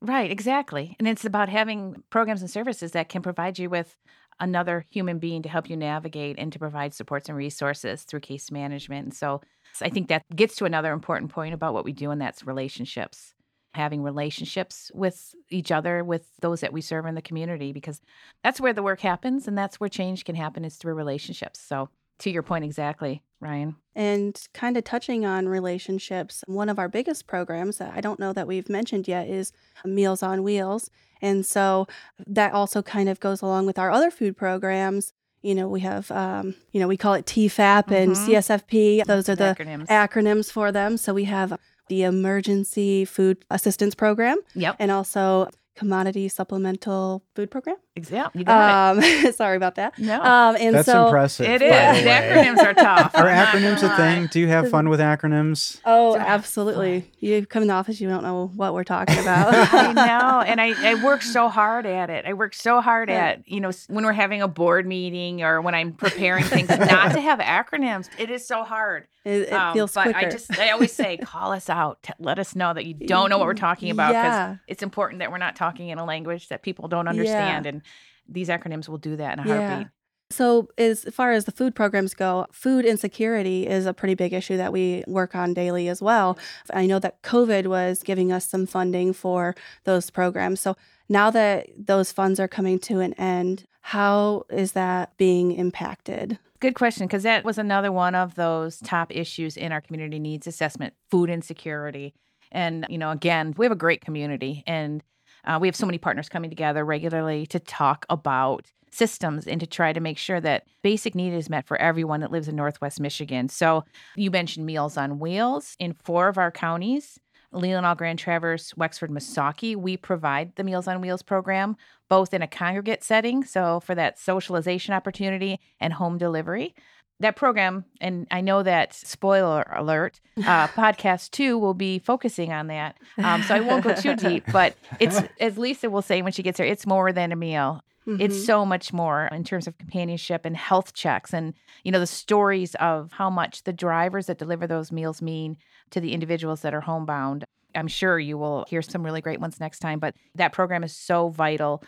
Right, 0.00 0.30
exactly. 0.30 0.94
And 1.00 1.08
it's 1.08 1.24
about 1.24 1.48
having 1.48 2.04
programs 2.10 2.42
and 2.42 2.50
services 2.50 2.92
that 2.92 3.08
can 3.08 3.22
provide 3.22 3.58
you 3.58 3.68
with 3.68 3.96
another 4.38 4.84
human 4.88 5.18
being 5.18 5.42
to 5.42 5.48
help 5.48 5.68
you 5.68 5.76
navigate 5.76 6.38
and 6.38 6.52
to 6.52 6.60
provide 6.60 6.94
supports 6.94 7.28
and 7.28 7.36
resources 7.36 8.04
through 8.04 8.20
case 8.20 8.52
management. 8.52 9.06
And 9.06 9.14
so 9.14 9.40
I 9.82 9.88
think 9.88 10.08
that 10.08 10.22
gets 10.36 10.54
to 10.56 10.64
another 10.64 10.92
important 10.92 11.32
point 11.32 11.54
about 11.54 11.74
what 11.74 11.84
we 11.84 11.92
do, 11.92 12.12
and 12.12 12.20
that's 12.20 12.46
relationships. 12.46 13.34
Having 13.78 14.02
relationships 14.02 14.90
with 14.92 15.34
each 15.50 15.70
other, 15.70 16.02
with 16.02 16.26
those 16.40 16.60
that 16.62 16.72
we 16.72 16.80
serve 16.80 17.06
in 17.06 17.14
the 17.14 17.22
community, 17.22 17.72
because 17.72 18.00
that's 18.42 18.60
where 18.60 18.72
the 18.72 18.82
work 18.82 19.00
happens 19.00 19.46
and 19.46 19.56
that's 19.56 19.78
where 19.78 19.88
change 19.88 20.24
can 20.24 20.34
happen 20.34 20.64
is 20.64 20.74
through 20.76 20.94
relationships. 20.94 21.60
So, 21.60 21.88
to 22.18 22.30
your 22.30 22.42
point 22.42 22.64
exactly, 22.64 23.22
Ryan. 23.38 23.76
And 23.94 24.36
kind 24.52 24.76
of 24.76 24.82
touching 24.82 25.24
on 25.24 25.48
relationships, 25.48 26.42
one 26.48 26.68
of 26.68 26.76
our 26.80 26.88
biggest 26.88 27.28
programs 27.28 27.78
that 27.78 27.92
I 27.94 28.00
don't 28.00 28.18
know 28.18 28.32
that 28.32 28.48
we've 28.48 28.68
mentioned 28.68 29.06
yet 29.06 29.28
is 29.28 29.52
Meals 29.84 30.24
on 30.24 30.42
Wheels. 30.42 30.90
And 31.22 31.46
so 31.46 31.86
that 32.26 32.52
also 32.52 32.82
kind 32.82 33.08
of 33.08 33.20
goes 33.20 33.40
along 33.42 33.66
with 33.66 33.78
our 33.78 33.92
other 33.92 34.10
food 34.10 34.36
programs. 34.36 35.12
You 35.42 35.54
know, 35.54 35.68
we 35.68 35.80
have, 35.80 36.10
um, 36.10 36.56
you 36.72 36.80
know, 36.80 36.88
we 36.88 36.96
call 36.96 37.14
it 37.14 37.26
TFAP 37.26 37.92
and 37.92 38.12
Mhm. 38.12 38.26
CSFP. 38.26 39.04
Those 39.06 39.28
are 39.28 39.36
the 39.36 39.54
acronyms. 39.56 39.86
acronyms 39.86 40.50
for 40.50 40.72
them. 40.72 40.96
So 40.96 41.14
we 41.14 41.24
have 41.24 41.56
the 41.88 42.02
Emergency 42.02 43.04
Food 43.04 43.44
Assistance 43.50 43.94
Program 43.94 44.38
yep. 44.54 44.76
and 44.78 44.90
also 44.90 45.48
Commodity 45.74 46.28
Supplemental 46.28 47.22
Food 47.34 47.50
Program. 47.50 47.76
Yeah, 48.10 48.28
you 48.34 48.44
got 48.44 48.96
Um, 48.98 49.32
sorry 49.32 49.56
about 49.56 49.74
that. 49.76 49.98
it. 49.98 50.04
No. 50.04 50.22
Um, 50.22 50.56
and 50.60 50.74
That's 50.74 50.86
so, 50.86 51.06
impressive. 51.06 51.46
it 51.46 51.60
by 51.60 51.66
the 51.66 52.00
The 52.02 52.06
way. 52.06 52.12
acronyms 52.44 52.58
are 52.64 52.74
tough. 52.74 53.14
Are 53.14 53.26
acronyms 53.26 53.82
a 53.82 53.96
thing? 53.96 54.26
Do 54.30 54.40
you 54.40 54.48
have 54.48 54.70
fun 54.70 54.88
with 54.88 55.00
acronyms? 55.00 55.80
Oh, 55.84 56.14
So- 56.14 56.20
absolutely. 56.20 57.10
You 57.20 57.44
come 57.46 57.62
in 57.62 57.68
the 57.68 57.74
office, 57.74 58.00
you 58.00 58.08
don't 58.08 58.22
know 58.22 58.50
what 58.54 58.74
we're 58.74 58.84
talking 58.84 59.18
about. 59.20 59.52
I 59.54 59.92
know. 59.92 60.40
And 60.40 60.60
I, 60.60 60.90
I 60.92 61.02
work 61.04 61.22
so 61.22 61.48
hard 61.48 61.86
at 61.86 62.10
it. 62.10 62.24
I 62.26 62.32
work 62.34 62.54
so 62.54 62.80
hard 62.80 63.08
Yeah. 63.08 63.26
at, 63.26 63.48
you 63.48 63.60
know, 63.60 63.70
when 63.88 64.04
we're 64.04 64.12
having 64.12 64.42
a 64.42 64.48
board 64.48 64.86
meeting 64.86 65.42
or 65.42 65.60
when 65.60 65.74
I'm 65.74 65.92
preparing 65.92 66.44
things, 66.44 66.68
not 66.68 67.12
to 67.12 67.20
have 67.20 67.38
acronyms. 67.40 68.08
It 68.18 68.30
is 68.30 68.46
so 68.46 68.62
hard. 68.64 69.06
It, 69.24 69.48
it 69.48 69.52
Um, 69.52 69.74
feels 69.74 69.92
but 69.92 70.04
quicker. 70.04 70.18
I 70.26 70.30
just, 70.30 70.58
I 70.58 70.70
always 70.70 70.90
say, 70.92 71.18
call 71.18 71.52
us 71.52 71.68
out. 71.68 72.02
T- 72.02 72.14
let 72.18 72.38
us 72.38 72.54
know 72.56 72.72
that 72.72 72.86
you 72.86 72.94
don't 72.94 73.28
know 73.28 73.36
what 73.36 73.46
we're 73.46 73.52
talking 73.52 73.90
about 73.90 74.10
because 74.10 74.24
Yeah. 74.24 74.56
it's 74.68 74.82
important 74.82 75.18
that 75.18 75.30
we're 75.30 75.36
not 75.36 75.54
talking 75.54 75.90
in 75.90 75.98
a 75.98 76.04
language 76.06 76.48
that 76.48 76.62
people 76.62 76.88
don't 76.88 77.06
understand. 77.08 77.66
And 77.66 77.82
these 78.28 78.48
acronyms 78.48 78.88
will 78.88 78.98
do 78.98 79.16
that 79.16 79.38
in 79.38 79.44
a 79.44 79.48
Yeah. 79.48 79.68
heartbeat. 79.68 79.88
So, 80.30 80.68
as 80.76 81.04
far 81.04 81.32
as 81.32 81.46
the 81.46 81.52
food 81.52 81.74
programs 81.74 82.12
go, 82.12 82.46
food 82.52 82.84
insecurity 82.84 83.66
is 83.66 83.86
a 83.86 83.94
pretty 83.94 84.14
big 84.14 84.34
issue 84.34 84.58
that 84.58 84.74
we 84.74 85.02
work 85.06 85.34
on 85.34 85.54
daily 85.54 85.88
as 85.88 86.02
well. 86.02 86.38
I 86.70 86.84
know 86.84 86.98
that 86.98 87.22
COVID 87.22 87.66
was 87.66 88.02
giving 88.02 88.30
us 88.30 88.46
some 88.46 88.66
funding 88.66 89.14
for 89.14 89.54
those 89.84 90.10
programs. 90.10 90.60
So, 90.60 90.76
now 91.08 91.30
that 91.30 91.70
those 91.78 92.12
funds 92.12 92.38
are 92.38 92.48
coming 92.48 92.78
to 92.80 93.00
an 93.00 93.14
end, 93.14 93.64
how 93.80 94.44
is 94.50 94.72
that 94.72 95.16
being 95.16 95.52
impacted? 95.52 96.38
Good 96.60 96.74
question, 96.74 97.06
because 97.06 97.22
that 97.22 97.42
was 97.42 97.56
another 97.56 97.90
one 97.90 98.14
of 98.14 98.34
those 98.34 98.80
top 98.80 99.14
issues 99.16 99.56
in 99.56 99.72
our 99.72 99.80
community 99.80 100.18
needs 100.18 100.46
assessment 100.46 100.92
food 101.10 101.30
insecurity. 101.30 102.12
And, 102.52 102.84
you 102.90 102.98
know, 102.98 103.12
again, 103.12 103.54
we 103.56 103.64
have 103.64 103.72
a 103.72 103.76
great 103.76 104.02
community 104.02 104.62
and 104.66 105.02
uh, 105.48 105.58
we 105.60 105.66
have 105.66 105.74
so 105.74 105.86
many 105.86 105.98
partners 105.98 106.28
coming 106.28 106.50
together 106.50 106.84
regularly 106.84 107.46
to 107.46 107.58
talk 107.58 108.06
about 108.08 108.70
systems 108.90 109.46
and 109.46 109.60
to 109.60 109.66
try 109.66 109.92
to 109.92 110.00
make 110.00 110.18
sure 110.18 110.40
that 110.40 110.64
basic 110.82 111.14
need 111.14 111.32
is 111.32 111.50
met 111.50 111.66
for 111.66 111.76
everyone 111.78 112.20
that 112.20 112.30
lives 112.30 112.48
in 112.48 112.56
Northwest 112.56 113.00
Michigan. 113.00 113.48
So 113.48 113.84
you 114.16 114.30
mentioned 114.30 114.66
Meals 114.66 114.96
on 114.96 115.18
Wheels 115.18 115.76
in 115.78 115.94
four 115.94 116.28
of 116.28 116.38
our 116.38 116.50
counties. 116.50 117.18
Leelanau, 117.52 117.96
Grand 117.96 118.18
Traverse, 118.18 118.76
Wexford, 118.76 119.10
Missaukee, 119.10 119.74
we 119.74 119.96
provide 119.96 120.54
the 120.56 120.64
Meals 120.64 120.86
on 120.86 121.00
Wheels 121.00 121.22
program, 121.22 121.76
both 122.10 122.34
in 122.34 122.42
a 122.42 122.46
congregate 122.46 123.02
setting, 123.02 123.42
so 123.42 123.80
for 123.80 123.94
that 123.94 124.18
socialization 124.18 124.92
opportunity 124.92 125.58
and 125.80 125.94
home 125.94 126.18
delivery. 126.18 126.74
That 127.20 127.34
program, 127.34 127.84
and 128.00 128.28
I 128.30 128.40
know 128.40 128.62
that 128.62 128.94
spoiler 128.94 129.66
alert, 129.74 130.20
uh, 130.36 130.68
podcast 130.68 131.32
two 131.32 131.58
will 131.58 131.74
be 131.74 131.98
focusing 131.98 132.52
on 132.52 132.68
that. 132.68 132.96
Um, 133.18 133.42
so 133.42 133.54
I 133.56 133.60
won't 133.60 133.82
go 133.82 133.94
too 133.94 134.14
deep, 134.14 134.44
but 134.52 134.76
it's 135.00 135.20
as 135.40 135.58
Lisa 135.58 135.90
will 135.90 136.02
say 136.02 136.22
when 136.22 136.32
she 136.32 136.44
gets 136.44 136.58
there, 136.58 136.66
it's 136.66 136.86
more 136.86 137.12
than 137.12 137.32
a 137.32 137.36
meal. 137.36 137.82
Mm-hmm. 138.06 138.22
It's 138.22 138.46
so 138.46 138.64
much 138.64 138.92
more 138.92 139.28
in 139.32 139.44
terms 139.44 139.66
of 139.66 139.76
companionship 139.78 140.46
and 140.46 140.56
health 140.56 140.94
checks 140.94 141.34
and 141.34 141.52
you 141.84 141.92
know 141.92 142.00
the 142.00 142.06
stories 142.06 142.74
of 142.76 143.12
how 143.12 143.28
much 143.28 143.64
the 143.64 143.72
drivers 143.72 144.26
that 144.26 144.38
deliver 144.38 144.66
those 144.66 144.90
meals 144.90 145.20
mean 145.20 145.58
to 145.90 146.00
the 146.00 146.12
individuals 146.12 146.62
that 146.62 146.72
are 146.72 146.80
homebound. 146.80 147.44
I'm 147.74 147.88
sure 147.88 148.18
you 148.18 148.38
will 148.38 148.64
hear 148.68 148.80
some 148.80 149.04
really 149.04 149.20
great 149.20 149.40
ones 149.40 149.60
next 149.60 149.80
time, 149.80 149.98
but 149.98 150.14
that 150.34 150.52
program 150.52 150.84
is 150.84 150.96
so 150.96 151.28
vital 151.28 151.82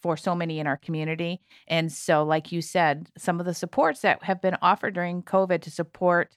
for 0.00 0.16
so 0.16 0.34
many 0.34 0.58
in 0.60 0.66
our 0.66 0.76
community. 0.76 1.40
And 1.66 1.92
so, 1.92 2.22
like 2.22 2.52
you 2.52 2.62
said, 2.62 3.08
some 3.16 3.40
of 3.40 3.46
the 3.46 3.54
supports 3.54 4.00
that 4.00 4.22
have 4.22 4.40
been 4.40 4.56
offered 4.62 4.94
during 4.94 5.22
COVID 5.22 5.62
to 5.62 5.70
support 5.70 6.36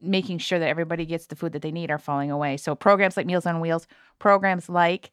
making 0.00 0.38
sure 0.38 0.58
that 0.58 0.68
everybody 0.68 1.04
gets 1.04 1.26
the 1.26 1.36
food 1.36 1.52
that 1.52 1.62
they 1.62 1.72
need 1.72 1.90
are 1.90 1.98
falling 1.98 2.30
away. 2.30 2.56
So, 2.56 2.74
programs 2.74 3.16
like 3.16 3.26
Meals 3.26 3.46
on 3.46 3.60
Wheels, 3.60 3.86
programs 4.18 4.68
like 4.68 5.10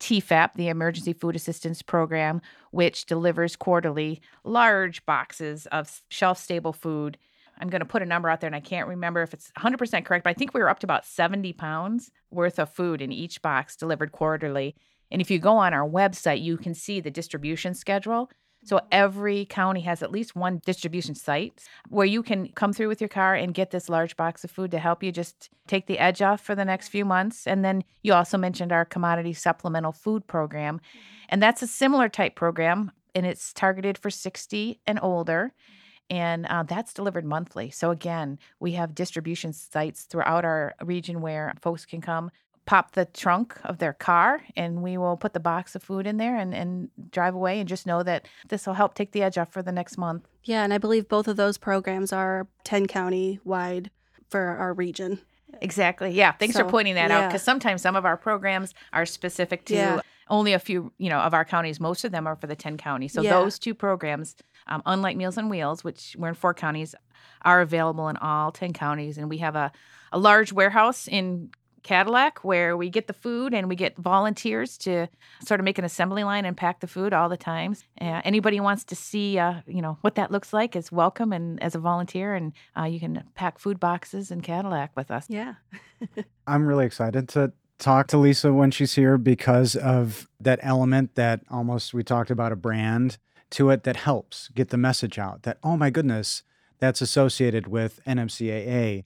TFAP, 0.00 0.54
the 0.54 0.68
Emergency 0.68 1.12
Food 1.12 1.36
Assistance 1.36 1.82
Program, 1.82 2.40
which 2.70 3.06
delivers 3.06 3.56
quarterly 3.56 4.20
large 4.42 5.04
boxes 5.06 5.66
of 5.66 6.02
shelf 6.08 6.38
stable 6.38 6.72
food. 6.72 7.16
I'm 7.58 7.70
going 7.70 7.80
to 7.80 7.86
put 7.86 8.02
a 8.02 8.06
number 8.06 8.28
out 8.28 8.40
there 8.40 8.48
and 8.48 8.56
I 8.56 8.60
can't 8.60 8.88
remember 8.88 9.22
if 9.22 9.32
it's 9.32 9.52
100% 9.56 10.04
correct, 10.04 10.24
but 10.24 10.30
I 10.30 10.34
think 10.34 10.52
we 10.52 10.60
were 10.60 10.68
up 10.68 10.80
to 10.80 10.86
about 10.86 11.06
70 11.06 11.52
pounds 11.52 12.10
worth 12.30 12.58
of 12.58 12.68
food 12.70 13.00
in 13.00 13.12
each 13.12 13.40
box 13.42 13.76
delivered 13.76 14.10
quarterly. 14.10 14.74
And 15.14 15.20
if 15.20 15.30
you 15.30 15.38
go 15.38 15.58
on 15.58 15.72
our 15.72 15.88
website, 15.88 16.42
you 16.42 16.56
can 16.56 16.74
see 16.74 16.98
the 16.98 17.08
distribution 17.08 17.72
schedule. 17.72 18.28
So 18.64 18.78
mm-hmm. 18.78 18.86
every 18.90 19.44
county 19.44 19.82
has 19.82 20.02
at 20.02 20.10
least 20.10 20.34
one 20.34 20.60
distribution 20.66 21.14
site 21.14 21.62
where 21.88 22.04
you 22.04 22.20
can 22.20 22.48
come 22.48 22.72
through 22.72 22.88
with 22.88 23.00
your 23.00 23.06
car 23.06 23.36
and 23.36 23.54
get 23.54 23.70
this 23.70 23.88
large 23.88 24.16
box 24.16 24.42
of 24.42 24.50
food 24.50 24.72
to 24.72 24.80
help 24.80 25.04
you 25.04 25.12
just 25.12 25.50
take 25.68 25.86
the 25.86 26.00
edge 26.00 26.20
off 26.20 26.40
for 26.40 26.56
the 26.56 26.64
next 26.64 26.88
few 26.88 27.04
months. 27.04 27.46
And 27.46 27.64
then 27.64 27.84
you 28.02 28.12
also 28.12 28.36
mentioned 28.36 28.72
our 28.72 28.84
commodity 28.84 29.34
supplemental 29.34 29.92
food 29.92 30.26
program. 30.26 30.78
Mm-hmm. 30.78 31.26
And 31.28 31.40
that's 31.40 31.62
a 31.62 31.68
similar 31.68 32.08
type 32.08 32.34
program 32.34 32.90
and 33.14 33.24
it's 33.24 33.52
targeted 33.52 33.96
for 33.96 34.10
60 34.10 34.80
and 34.84 34.98
older. 35.00 35.52
Mm-hmm. 35.54 36.16
And 36.16 36.46
uh, 36.46 36.64
that's 36.64 36.92
delivered 36.92 37.24
monthly. 37.24 37.70
So, 37.70 37.90
again, 37.90 38.40
we 38.58 38.72
have 38.72 38.94
distribution 38.96 39.52
sites 39.52 40.02
throughout 40.02 40.44
our 40.44 40.74
region 40.82 41.22
where 41.22 41.54
folks 41.62 41.86
can 41.86 42.00
come 42.00 42.30
pop 42.66 42.92
the 42.92 43.04
trunk 43.04 43.58
of 43.64 43.78
their 43.78 43.92
car 43.92 44.42
and 44.56 44.82
we 44.82 44.96
will 44.96 45.16
put 45.16 45.34
the 45.34 45.40
box 45.40 45.74
of 45.74 45.82
food 45.82 46.06
in 46.06 46.16
there 46.16 46.36
and, 46.36 46.54
and 46.54 46.90
drive 47.10 47.34
away 47.34 47.60
and 47.60 47.68
just 47.68 47.86
know 47.86 48.02
that 48.02 48.26
this 48.48 48.66
will 48.66 48.74
help 48.74 48.94
take 48.94 49.12
the 49.12 49.22
edge 49.22 49.36
off 49.36 49.52
for 49.52 49.62
the 49.62 49.72
next 49.72 49.98
month. 49.98 50.26
Yeah, 50.44 50.64
and 50.64 50.72
I 50.72 50.78
believe 50.78 51.08
both 51.08 51.28
of 51.28 51.36
those 51.36 51.58
programs 51.58 52.12
are 52.12 52.46
10 52.64 52.86
county 52.86 53.38
wide 53.44 53.90
for 54.28 54.40
our 54.40 54.72
region. 54.72 55.20
Exactly. 55.60 56.10
Yeah. 56.10 56.32
Thanks 56.32 56.56
so, 56.56 56.64
for 56.64 56.70
pointing 56.70 56.94
that 56.94 57.10
yeah. 57.10 57.20
out 57.20 57.28
because 57.28 57.42
sometimes 57.42 57.82
some 57.82 57.96
of 57.96 58.04
our 58.04 58.16
programs 58.16 58.74
are 58.92 59.06
specific 59.06 59.64
to 59.66 59.74
yeah. 59.74 60.00
only 60.28 60.52
a 60.52 60.58
few, 60.58 60.92
you 60.98 61.08
know, 61.08 61.18
of 61.18 61.34
our 61.34 61.44
counties. 61.44 61.78
Most 61.80 62.04
of 62.04 62.12
them 62.12 62.26
are 62.26 62.36
for 62.36 62.46
the 62.46 62.56
10 62.56 62.76
counties. 62.76 63.12
So 63.12 63.22
yeah. 63.22 63.30
those 63.30 63.58
two 63.58 63.74
programs, 63.74 64.36
um, 64.66 64.82
unlike 64.86 65.16
Meals 65.16 65.38
on 65.38 65.48
Wheels, 65.48 65.84
which 65.84 66.16
we're 66.18 66.28
in 66.28 66.34
four 66.34 66.54
counties, 66.54 66.94
are 67.42 67.60
available 67.60 68.08
in 68.08 68.16
all 68.16 68.50
10 68.50 68.72
counties. 68.72 69.18
And 69.18 69.28
we 69.28 69.38
have 69.38 69.54
a, 69.54 69.70
a 70.12 70.18
large 70.18 70.52
warehouse 70.52 71.06
in 71.06 71.50
Cadillac 71.84 72.42
where 72.42 72.76
we 72.76 72.90
get 72.90 73.06
the 73.06 73.12
food 73.12 73.54
and 73.54 73.68
we 73.68 73.76
get 73.76 73.96
volunteers 73.96 74.76
to 74.78 75.06
sort 75.44 75.60
of 75.60 75.64
make 75.64 75.78
an 75.78 75.84
assembly 75.84 76.24
line 76.24 76.44
and 76.44 76.56
pack 76.56 76.80
the 76.80 76.86
food 76.86 77.12
all 77.12 77.28
the 77.28 77.36
times. 77.36 77.84
Uh, 78.00 78.22
anybody 78.24 78.58
wants 78.58 78.84
to 78.84 78.96
see, 78.96 79.38
uh, 79.38 79.60
you 79.66 79.82
know, 79.82 79.98
what 80.00 80.16
that 80.16 80.32
looks 80.32 80.52
like 80.52 80.74
is 80.74 80.90
welcome 80.90 81.32
and 81.32 81.62
as 81.62 81.74
a 81.74 81.78
volunteer, 81.78 82.34
and 82.34 82.52
uh, 82.76 82.84
you 82.84 82.98
can 82.98 83.22
pack 83.34 83.58
food 83.58 83.78
boxes 83.78 84.30
in 84.30 84.40
Cadillac 84.40 84.90
with 84.96 85.10
us. 85.10 85.26
Yeah, 85.28 85.54
I'm 86.46 86.66
really 86.66 86.86
excited 86.86 87.28
to 87.30 87.52
talk 87.78 88.06
to 88.08 88.18
Lisa 88.18 88.52
when 88.52 88.70
she's 88.70 88.94
here 88.94 89.18
because 89.18 89.76
of 89.76 90.26
that 90.40 90.58
element 90.62 91.14
that 91.16 91.42
almost 91.50 91.92
we 91.92 92.02
talked 92.02 92.30
about 92.30 92.50
a 92.50 92.56
brand 92.56 93.18
to 93.50 93.68
it 93.70 93.84
that 93.84 93.96
helps 93.96 94.48
get 94.48 94.70
the 94.70 94.76
message 94.76 95.18
out 95.18 95.42
that 95.42 95.58
oh 95.62 95.76
my 95.76 95.90
goodness 95.90 96.42
that's 96.78 97.00
associated 97.00 97.66
with 97.66 98.00
NMCAA 98.06 99.04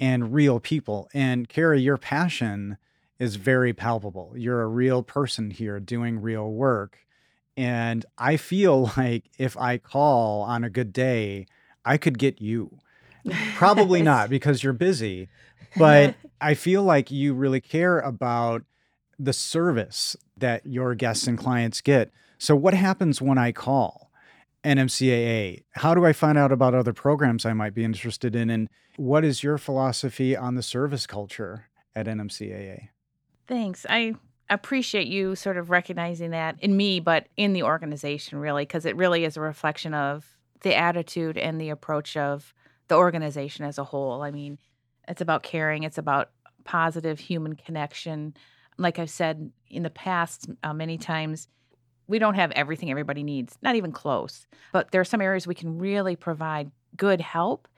and 0.00 0.32
real 0.32 0.58
people. 0.58 1.08
And 1.12 1.48
Kerry, 1.48 1.82
your 1.82 1.98
passion 1.98 2.78
is 3.18 3.36
very 3.36 3.74
palpable. 3.74 4.32
You're 4.34 4.62
a 4.62 4.66
real 4.66 5.02
person 5.02 5.50
here 5.50 5.78
doing 5.78 6.20
real 6.20 6.50
work. 6.50 6.98
And 7.56 8.06
I 8.16 8.38
feel 8.38 8.90
like 8.96 9.26
if 9.38 9.56
I 9.56 9.76
call 9.78 10.42
on 10.42 10.64
a 10.64 10.70
good 10.70 10.92
day, 10.92 11.46
I 11.84 11.98
could 11.98 12.18
get 12.18 12.40
you. 12.40 12.78
Probably 13.54 14.00
not 14.12 14.30
because 14.30 14.64
you're 14.64 14.72
busy, 14.72 15.28
but 15.76 16.14
I 16.40 16.54
feel 16.54 16.82
like 16.82 17.10
you 17.10 17.34
really 17.34 17.60
care 17.60 18.00
about 18.00 18.62
the 19.18 19.34
service 19.34 20.16
that 20.38 20.64
your 20.64 20.94
guests 20.94 21.26
and 21.26 21.36
clients 21.36 21.82
get. 21.82 22.10
So, 22.38 22.56
what 22.56 22.72
happens 22.72 23.20
when 23.20 23.36
I 23.36 23.52
call? 23.52 24.09
NMCAA? 24.64 25.64
How 25.72 25.94
do 25.94 26.04
I 26.04 26.12
find 26.12 26.36
out 26.36 26.52
about 26.52 26.74
other 26.74 26.92
programs 26.92 27.46
I 27.46 27.52
might 27.52 27.74
be 27.74 27.84
interested 27.84 28.34
in? 28.34 28.50
And 28.50 28.68
what 28.96 29.24
is 29.24 29.42
your 29.42 29.58
philosophy 29.58 30.36
on 30.36 30.54
the 30.54 30.62
service 30.62 31.06
culture 31.06 31.66
at 31.94 32.06
NMCAA? 32.06 32.88
Thanks. 33.46 33.86
I 33.88 34.14
appreciate 34.48 35.06
you 35.06 35.34
sort 35.34 35.56
of 35.56 35.70
recognizing 35.70 36.30
that 36.30 36.56
in 36.60 36.76
me, 36.76 37.00
but 37.00 37.28
in 37.36 37.52
the 37.52 37.62
organization, 37.62 38.38
really, 38.38 38.64
because 38.64 38.84
it 38.84 38.96
really 38.96 39.24
is 39.24 39.36
a 39.36 39.40
reflection 39.40 39.94
of 39.94 40.26
the 40.62 40.76
attitude 40.76 41.38
and 41.38 41.60
the 41.60 41.70
approach 41.70 42.16
of 42.16 42.52
the 42.88 42.96
organization 42.96 43.64
as 43.64 43.78
a 43.78 43.84
whole. 43.84 44.22
I 44.22 44.30
mean, 44.30 44.58
it's 45.08 45.20
about 45.20 45.42
caring, 45.42 45.84
it's 45.84 45.98
about 45.98 46.30
positive 46.64 47.18
human 47.18 47.54
connection. 47.54 48.34
Like 48.76 48.98
I've 48.98 49.10
said 49.10 49.50
in 49.68 49.82
the 49.84 49.90
past, 49.90 50.50
uh, 50.62 50.74
many 50.74 50.98
times, 50.98 51.48
we 52.10 52.18
don't 52.18 52.34
have 52.34 52.50
everything 52.50 52.90
everybody 52.90 53.22
needs, 53.22 53.56
not 53.62 53.76
even 53.76 53.92
close. 53.92 54.46
But 54.72 54.90
there 54.90 55.00
are 55.00 55.04
some 55.04 55.20
areas 55.20 55.46
we 55.46 55.54
can 55.54 55.78
really 55.78 56.16
provide 56.16 56.72
good 56.96 57.20
help 57.20 57.68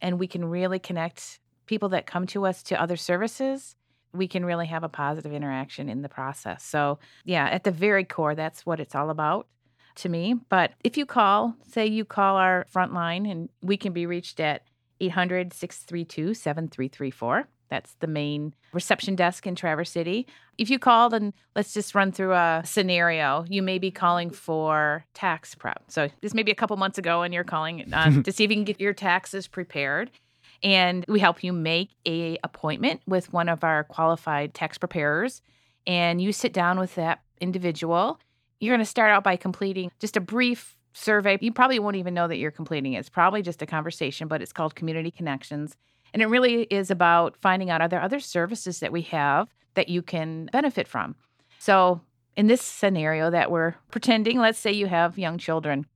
and 0.00 0.18
we 0.18 0.26
can 0.26 0.44
really 0.46 0.78
connect 0.78 1.38
people 1.66 1.90
that 1.90 2.06
come 2.06 2.26
to 2.28 2.46
us 2.46 2.62
to 2.64 2.80
other 2.80 2.96
services. 2.96 3.76
We 4.14 4.26
can 4.26 4.44
really 4.44 4.66
have 4.66 4.84
a 4.84 4.88
positive 4.88 5.34
interaction 5.34 5.90
in 5.90 6.00
the 6.00 6.08
process. 6.08 6.64
So, 6.64 6.98
yeah, 7.24 7.46
at 7.46 7.64
the 7.64 7.70
very 7.70 8.04
core, 8.04 8.34
that's 8.34 8.64
what 8.64 8.80
it's 8.80 8.94
all 8.94 9.10
about 9.10 9.48
to 9.96 10.08
me. 10.08 10.36
But 10.48 10.72
if 10.82 10.96
you 10.96 11.04
call, 11.04 11.54
say 11.68 11.86
you 11.86 12.06
call 12.06 12.36
our 12.36 12.66
front 12.70 12.94
line 12.94 13.26
and 13.26 13.50
we 13.62 13.76
can 13.76 13.92
be 13.92 14.06
reached 14.06 14.40
at 14.40 14.62
800 15.00 15.52
632 15.52 16.32
7334. 16.32 17.48
That's 17.68 17.94
the 18.00 18.06
main 18.06 18.54
reception 18.72 19.14
desk 19.14 19.46
in 19.46 19.54
Traverse 19.54 19.90
City. 19.90 20.26
If 20.58 20.70
you 20.70 20.78
called 20.78 21.14
and 21.14 21.32
let's 21.56 21.74
just 21.74 21.94
run 21.94 22.12
through 22.12 22.32
a 22.32 22.62
scenario, 22.64 23.44
you 23.48 23.62
may 23.62 23.78
be 23.78 23.90
calling 23.90 24.30
for 24.30 25.04
tax 25.14 25.54
prep. 25.54 25.82
So 25.88 26.08
this 26.20 26.34
may 26.34 26.42
be 26.42 26.52
a 26.52 26.54
couple 26.54 26.76
months 26.76 26.98
ago 26.98 27.22
and 27.22 27.34
you're 27.34 27.44
calling 27.44 27.92
uh, 27.92 28.22
to 28.22 28.32
see 28.32 28.44
if 28.44 28.50
you 28.50 28.56
can 28.56 28.64
get 28.64 28.80
your 28.80 28.92
taxes 28.92 29.46
prepared. 29.48 30.10
And 30.62 31.04
we 31.08 31.20
help 31.20 31.42
you 31.44 31.52
make 31.52 31.90
a 32.06 32.38
appointment 32.44 33.02
with 33.06 33.32
one 33.32 33.48
of 33.48 33.64
our 33.64 33.84
qualified 33.84 34.54
tax 34.54 34.78
preparers 34.78 35.42
and 35.86 36.20
you 36.20 36.32
sit 36.32 36.52
down 36.52 36.78
with 36.78 36.94
that 36.94 37.20
individual. 37.40 38.18
You're 38.60 38.72
going 38.72 38.84
to 38.84 38.90
start 38.90 39.10
out 39.10 39.24
by 39.24 39.36
completing 39.36 39.90
just 39.98 40.16
a 40.16 40.20
brief 40.20 40.76
survey. 40.92 41.38
You 41.40 41.52
probably 41.52 41.78
won't 41.78 41.96
even 41.96 42.14
know 42.14 42.28
that 42.28 42.38
you're 42.38 42.50
completing 42.50 42.94
it. 42.94 43.00
It's 43.00 43.08
probably 43.08 43.42
just 43.42 43.60
a 43.62 43.66
conversation, 43.66 44.28
but 44.28 44.40
it's 44.40 44.52
called 44.52 44.74
Community 44.74 45.10
Connections. 45.10 45.76
And 46.14 46.22
it 46.22 46.26
really 46.26 46.62
is 46.70 46.92
about 46.92 47.36
finding 47.42 47.70
out 47.70 47.82
are 47.82 47.88
there 47.88 48.00
other 48.00 48.20
services 48.20 48.78
that 48.78 48.92
we 48.92 49.02
have 49.02 49.48
that 49.74 49.88
you 49.88 50.00
can 50.00 50.48
benefit 50.52 50.86
from? 50.86 51.16
So, 51.58 52.00
in 52.36 52.46
this 52.46 52.62
scenario 52.62 53.30
that 53.30 53.50
we're 53.50 53.74
pretending, 53.90 54.38
let's 54.38 54.58
say 54.58 54.72
you 54.72 54.86
have 54.86 55.18
young 55.18 55.38
children 55.38 55.86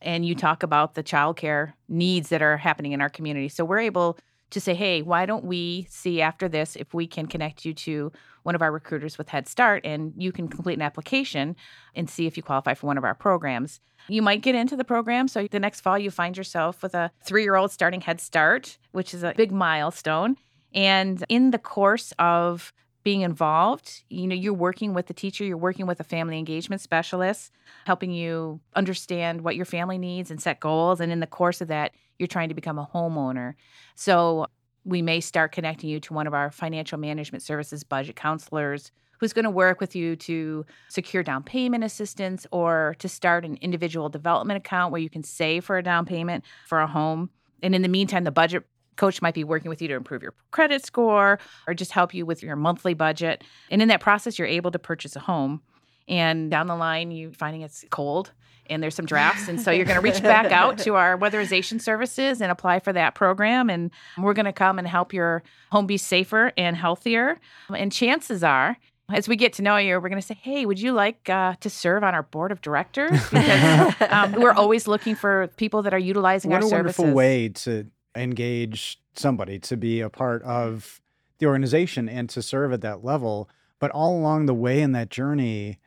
and 0.00 0.24
you 0.24 0.34
talk 0.34 0.62
about 0.62 0.94
the 0.94 1.02
childcare 1.02 1.74
needs 1.88 2.30
that 2.30 2.42
are 2.42 2.56
happening 2.56 2.92
in 2.92 3.02
our 3.02 3.10
community. 3.10 3.50
So, 3.50 3.66
we're 3.66 3.80
able 3.80 4.18
to 4.50 4.60
say, 4.60 4.74
hey, 4.74 5.02
why 5.02 5.26
don't 5.26 5.44
we 5.44 5.86
see 5.88 6.20
after 6.20 6.48
this 6.48 6.76
if 6.76 6.92
we 6.92 7.06
can 7.06 7.26
connect 7.26 7.64
you 7.64 7.72
to 7.74 8.12
one 8.42 8.54
of 8.54 8.62
our 8.62 8.72
recruiters 8.72 9.18
with 9.18 9.28
Head 9.28 9.48
Start 9.48 9.84
and 9.84 10.12
you 10.16 10.32
can 10.32 10.48
complete 10.48 10.74
an 10.74 10.82
application 10.82 11.56
and 11.94 12.08
see 12.08 12.26
if 12.26 12.36
you 12.36 12.42
qualify 12.42 12.74
for 12.74 12.86
one 12.86 12.98
of 12.98 13.04
our 13.04 13.14
programs. 13.14 13.80
You 14.08 14.22
might 14.22 14.42
get 14.42 14.54
into 14.54 14.76
the 14.76 14.84
program. 14.84 15.28
So 15.28 15.46
the 15.50 15.60
next 15.60 15.82
fall, 15.82 15.98
you 15.98 16.10
find 16.10 16.36
yourself 16.36 16.82
with 16.82 16.94
a 16.94 17.10
three 17.22 17.42
year 17.42 17.56
old 17.56 17.70
starting 17.70 18.00
Head 18.00 18.20
Start, 18.20 18.78
which 18.92 19.14
is 19.14 19.22
a 19.22 19.34
big 19.36 19.52
milestone. 19.52 20.36
And 20.72 21.24
in 21.28 21.50
the 21.50 21.58
course 21.58 22.12
of 22.18 22.72
being 23.02 23.22
involved, 23.22 24.04
you 24.10 24.26
know, 24.26 24.34
you're 24.34 24.52
working 24.52 24.92
with 24.92 25.06
the 25.06 25.14
teacher, 25.14 25.44
you're 25.44 25.56
working 25.56 25.86
with 25.86 26.00
a 26.00 26.04
family 26.04 26.38
engagement 26.38 26.82
specialist, 26.82 27.50
helping 27.86 28.10
you 28.12 28.60
understand 28.76 29.40
what 29.40 29.56
your 29.56 29.64
family 29.64 29.98
needs 29.98 30.30
and 30.30 30.40
set 30.40 30.60
goals. 30.60 31.00
And 31.00 31.10
in 31.10 31.20
the 31.20 31.26
course 31.26 31.60
of 31.60 31.68
that, 31.68 31.92
you're 32.18 32.26
trying 32.26 32.50
to 32.50 32.54
become 32.54 32.78
a 32.78 32.86
homeowner. 32.94 33.54
So 33.94 34.46
we 34.84 35.02
may 35.02 35.20
start 35.20 35.52
connecting 35.52 35.88
you 35.88 36.00
to 36.00 36.14
one 36.14 36.26
of 36.26 36.34
our 36.34 36.50
financial 36.50 36.98
management 36.98 37.42
services 37.42 37.84
budget 37.84 38.16
counselors 38.16 38.92
who's 39.18 39.32
going 39.32 39.44
to 39.44 39.50
work 39.50 39.80
with 39.80 39.94
you 39.94 40.16
to 40.16 40.64
secure 40.88 41.22
down 41.22 41.42
payment 41.42 41.84
assistance 41.84 42.46
or 42.50 42.96
to 42.98 43.08
start 43.08 43.44
an 43.44 43.58
individual 43.60 44.08
development 44.08 44.56
account 44.56 44.92
where 44.92 45.00
you 45.00 45.10
can 45.10 45.22
save 45.22 45.64
for 45.64 45.76
a 45.76 45.82
down 45.82 46.06
payment 46.06 46.44
for 46.66 46.80
a 46.80 46.86
home. 46.86 47.28
And 47.62 47.74
in 47.74 47.82
the 47.82 47.88
meantime, 47.88 48.24
the 48.24 48.30
budget 48.30 48.64
coach 49.00 49.22
might 49.22 49.34
be 49.34 49.44
working 49.44 49.70
with 49.70 49.80
you 49.80 49.88
to 49.88 49.94
improve 49.94 50.22
your 50.22 50.34
credit 50.50 50.84
score 50.84 51.38
or 51.66 51.72
just 51.72 51.90
help 51.90 52.12
you 52.12 52.26
with 52.26 52.42
your 52.42 52.54
monthly 52.54 52.92
budget. 52.92 53.42
And 53.70 53.80
in 53.80 53.88
that 53.88 54.00
process, 54.00 54.38
you're 54.38 54.46
able 54.46 54.70
to 54.72 54.78
purchase 54.78 55.16
a 55.16 55.20
home. 55.20 55.62
And 56.06 56.50
down 56.50 56.66
the 56.66 56.76
line, 56.76 57.10
you 57.10 57.32
finding 57.32 57.62
it's 57.62 57.82
cold 57.90 58.32
and 58.68 58.82
there's 58.82 58.94
some 58.94 59.06
drafts. 59.06 59.48
And 59.48 59.58
so 59.58 59.70
you're 59.70 59.86
going 59.86 59.96
to 59.96 60.02
reach 60.02 60.22
back 60.22 60.52
out 60.52 60.76
to 60.80 60.96
our 60.96 61.16
weatherization 61.16 61.80
services 61.80 62.42
and 62.42 62.52
apply 62.52 62.80
for 62.80 62.92
that 62.92 63.14
program. 63.14 63.70
And 63.70 63.90
we're 64.18 64.34
going 64.34 64.44
to 64.44 64.52
come 64.52 64.78
and 64.78 64.86
help 64.86 65.14
your 65.14 65.42
home 65.72 65.86
be 65.86 65.96
safer 65.96 66.52
and 66.58 66.76
healthier. 66.76 67.38
And 67.74 67.90
chances 67.90 68.44
are, 68.44 68.76
as 69.12 69.28
we 69.28 69.34
get 69.34 69.54
to 69.54 69.62
know 69.62 69.78
you, 69.78 69.94
we're 69.98 70.08
going 70.08 70.20
to 70.20 70.26
say, 70.26 70.38
"Hey, 70.40 70.66
would 70.66 70.78
you 70.78 70.92
like 70.92 71.28
uh, 71.28 71.54
to 71.60 71.70
serve 71.70 72.04
on 72.04 72.14
our 72.14 72.22
board 72.22 72.52
of 72.52 72.60
directors?" 72.60 73.10
Because 73.30 73.94
um, 74.08 74.32
we're 74.32 74.52
always 74.52 74.86
looking 74.86 75.16
for 75.16 75.48
people 75.56 75.82
that 75.82 75.92
are 75.92 75.98
utilizing 75.98 76.50
what 76.50 76.62
our 76.62 76.66
a 76.66 76.70
services. 76.70 76.98
wonderful 76.98 77.16
way 77.16 77.48
to 77.48 77.90
engage 78.16 79.00
somebody 79.14 79.58
to 79.60 79.76
be 79.76 80.00
a 80.00 80.10
part 80.10 80.42
of 80.42 81.00
the 81.38 81.46
organization 81.46 82.08
and 82.08 82.28
to 82.30 82.42
serve 82.42 82.72
at 82.72 82.80
that 82.82 83.04
level. 83.04 83.48
But 83.78 83.90
all 83.92 84.18
along 84.18 84.46
the 84.46 84.54
way 84.54 84.80
in 84.82 84.92
that 84.92 85.10
journey, 85.10 85.78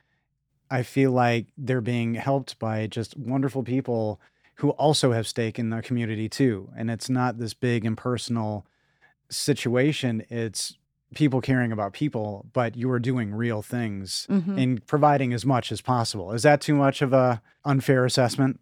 I 0.72 0.84
feel 0.84 1.12
like 1.12 1.48
they're 1.58 1.82
being 1.82 2.16
helped 2.16 2.58
by 2.58 2.88
just 2.88 3.16
wonderful 3.18 3.64
people 3.64 4.20
who 4.56 4.70
also 4.72 5.12
have 5.12 5.28
stake 5.28 5.60
in 5.60 5.70
the 5.70 5.82
community 5.82 6.28
too. 6.30 6.70
And 6.76 6.90
it's 6.90 7.10
not 7.10 7.38
this 7.38 7.54
big 7.54 7.86
impersonal 7.86 8.66
situation. 9.30 10.24
It's 10.30 10.78
people 11.16 11.42
caring 11.42 11.72
about 11.72 11.94
people, 11.94 12.48
but 12.54 12.76
you 12.76 12.90
are 12.90 13.00
doing 13.00 13.34
real 13.36 13.62
things 13.62 14.26
Mhm. 14.30 14.58
and 14.62 14.88
providing 14.88 15.32
as 15.34 15.46
much 15.46 15.72
as 15.72 15.82
possible. 15.82 16.32
Is 16.32 16.42
that 16.44 16.60
too 16.62 16.74
much 16.76 17.02
of 17.04 17.14
a 17.14 17.42
unfair 17.66 18.06
assessment? 18.06 18.60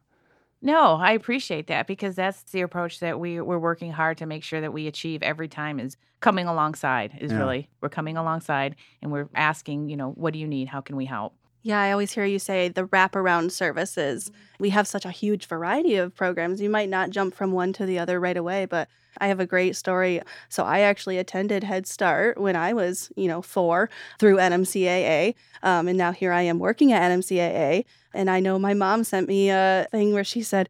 No, 0.62 0.96
I 0.96 1.12
appreciate 1.14 1.68
that 1.68 1.88
because 1.88 2.16
that's 2.16 2.44
the 2.44 2.62
approach 2.62 3.00
that 3.00 3.20
we 3.20 3.42
we're 3.42 3.58
working 3.58 3.92
hard 3.92 4.18
to 4.20 4.26
make 4.28 4.44
sure 4.44 4.62
that 4.62 4.72
we 4.74 4.88
achieve 4.88 5.24
every 5.24 5.48
time 5.48 5.80
is 5.80 5.98
coming 6.20 6.46
alongside 6.48 7.18
is 7.20 7.32
Yeah. 7.32 7.38
really 7.40 7.68
we're 7.82 7.90
coming 7.90 8.16
alongside 8.16 8.76
and 9.02 9.12
we're 9.12 9.30
asking, 9.34 9.90
you 9.90 9.98
know, 9.98 10.12
what 10.12 10.34
do 10.34 10.40
you 10.40 10.48
need? 10.48 10.68
How 10.68 10.82
can 10.82 10.96
we 10.96 11.06
help? 11.06 11.34
Yeah, 11.64 11.80
I 11.80 11.92
always 11.92 12.12
hear 12.14 12.26
you 12.26 12.40
say 12.40 12.70
the 12.70 12.88
wraparound 12.88 13.52
services. 13.52 14.32
We 14.60 14.72
have 14.72 14.88
such 14.88 15.06
a 15.06 15.12
huge 15.12 15.46
variety 15.46 15.96
of 15.96 16.16
programs. 16.16 16.60
You 16.60 16.70
might 16.70 16.90
not 16.90 17.12
jump 17.12 17.36
from 17.36 17.52
one 17.52 17.72
to 17.74 17.86
the 17.86 18.00
other 18.00 18.20
right 18.20 18.38
away, 18.38 18.66
but 18.66 18.90
I 19.20 19.28
have 19.28 19.40
a 19.40 19.46
great 19.46 19.76
story. 19.76 20.22
So 20.50 20.64
I 20.64 20.80
actually 20.80 21.20
attended 21.20 21.64
Head 21.64 21.86
Start 21.86 22.40
when 22.40 22.56
I 22.56 22.74
was, 22.74 23.12
you 23.16 23.28
know, 23.28 23.42
four 23.44 23.90
through 24.20 24.38
NMCAA, 24.38 25.36
um, 25.62 25.88
and 25.88 25.98
now 25.98 26.12
here 26.12 26.32
I 26.32 26.42
am 26.44 26.58
working 26.58 26.94
at 26.94 27.12
NMCAA. 27.12 27.86
And 28.14 28.30
I 28.30 28.40
know 28.40 28.58
my 28.58 28.74
mom 28.74 29.04
sent 29.04 29.28
me 29.28 29.50
a 29.52 29.88
thing 29.92 30.14
where 30.14 30.24
she 30.24 30.42
said, 30.42 30.68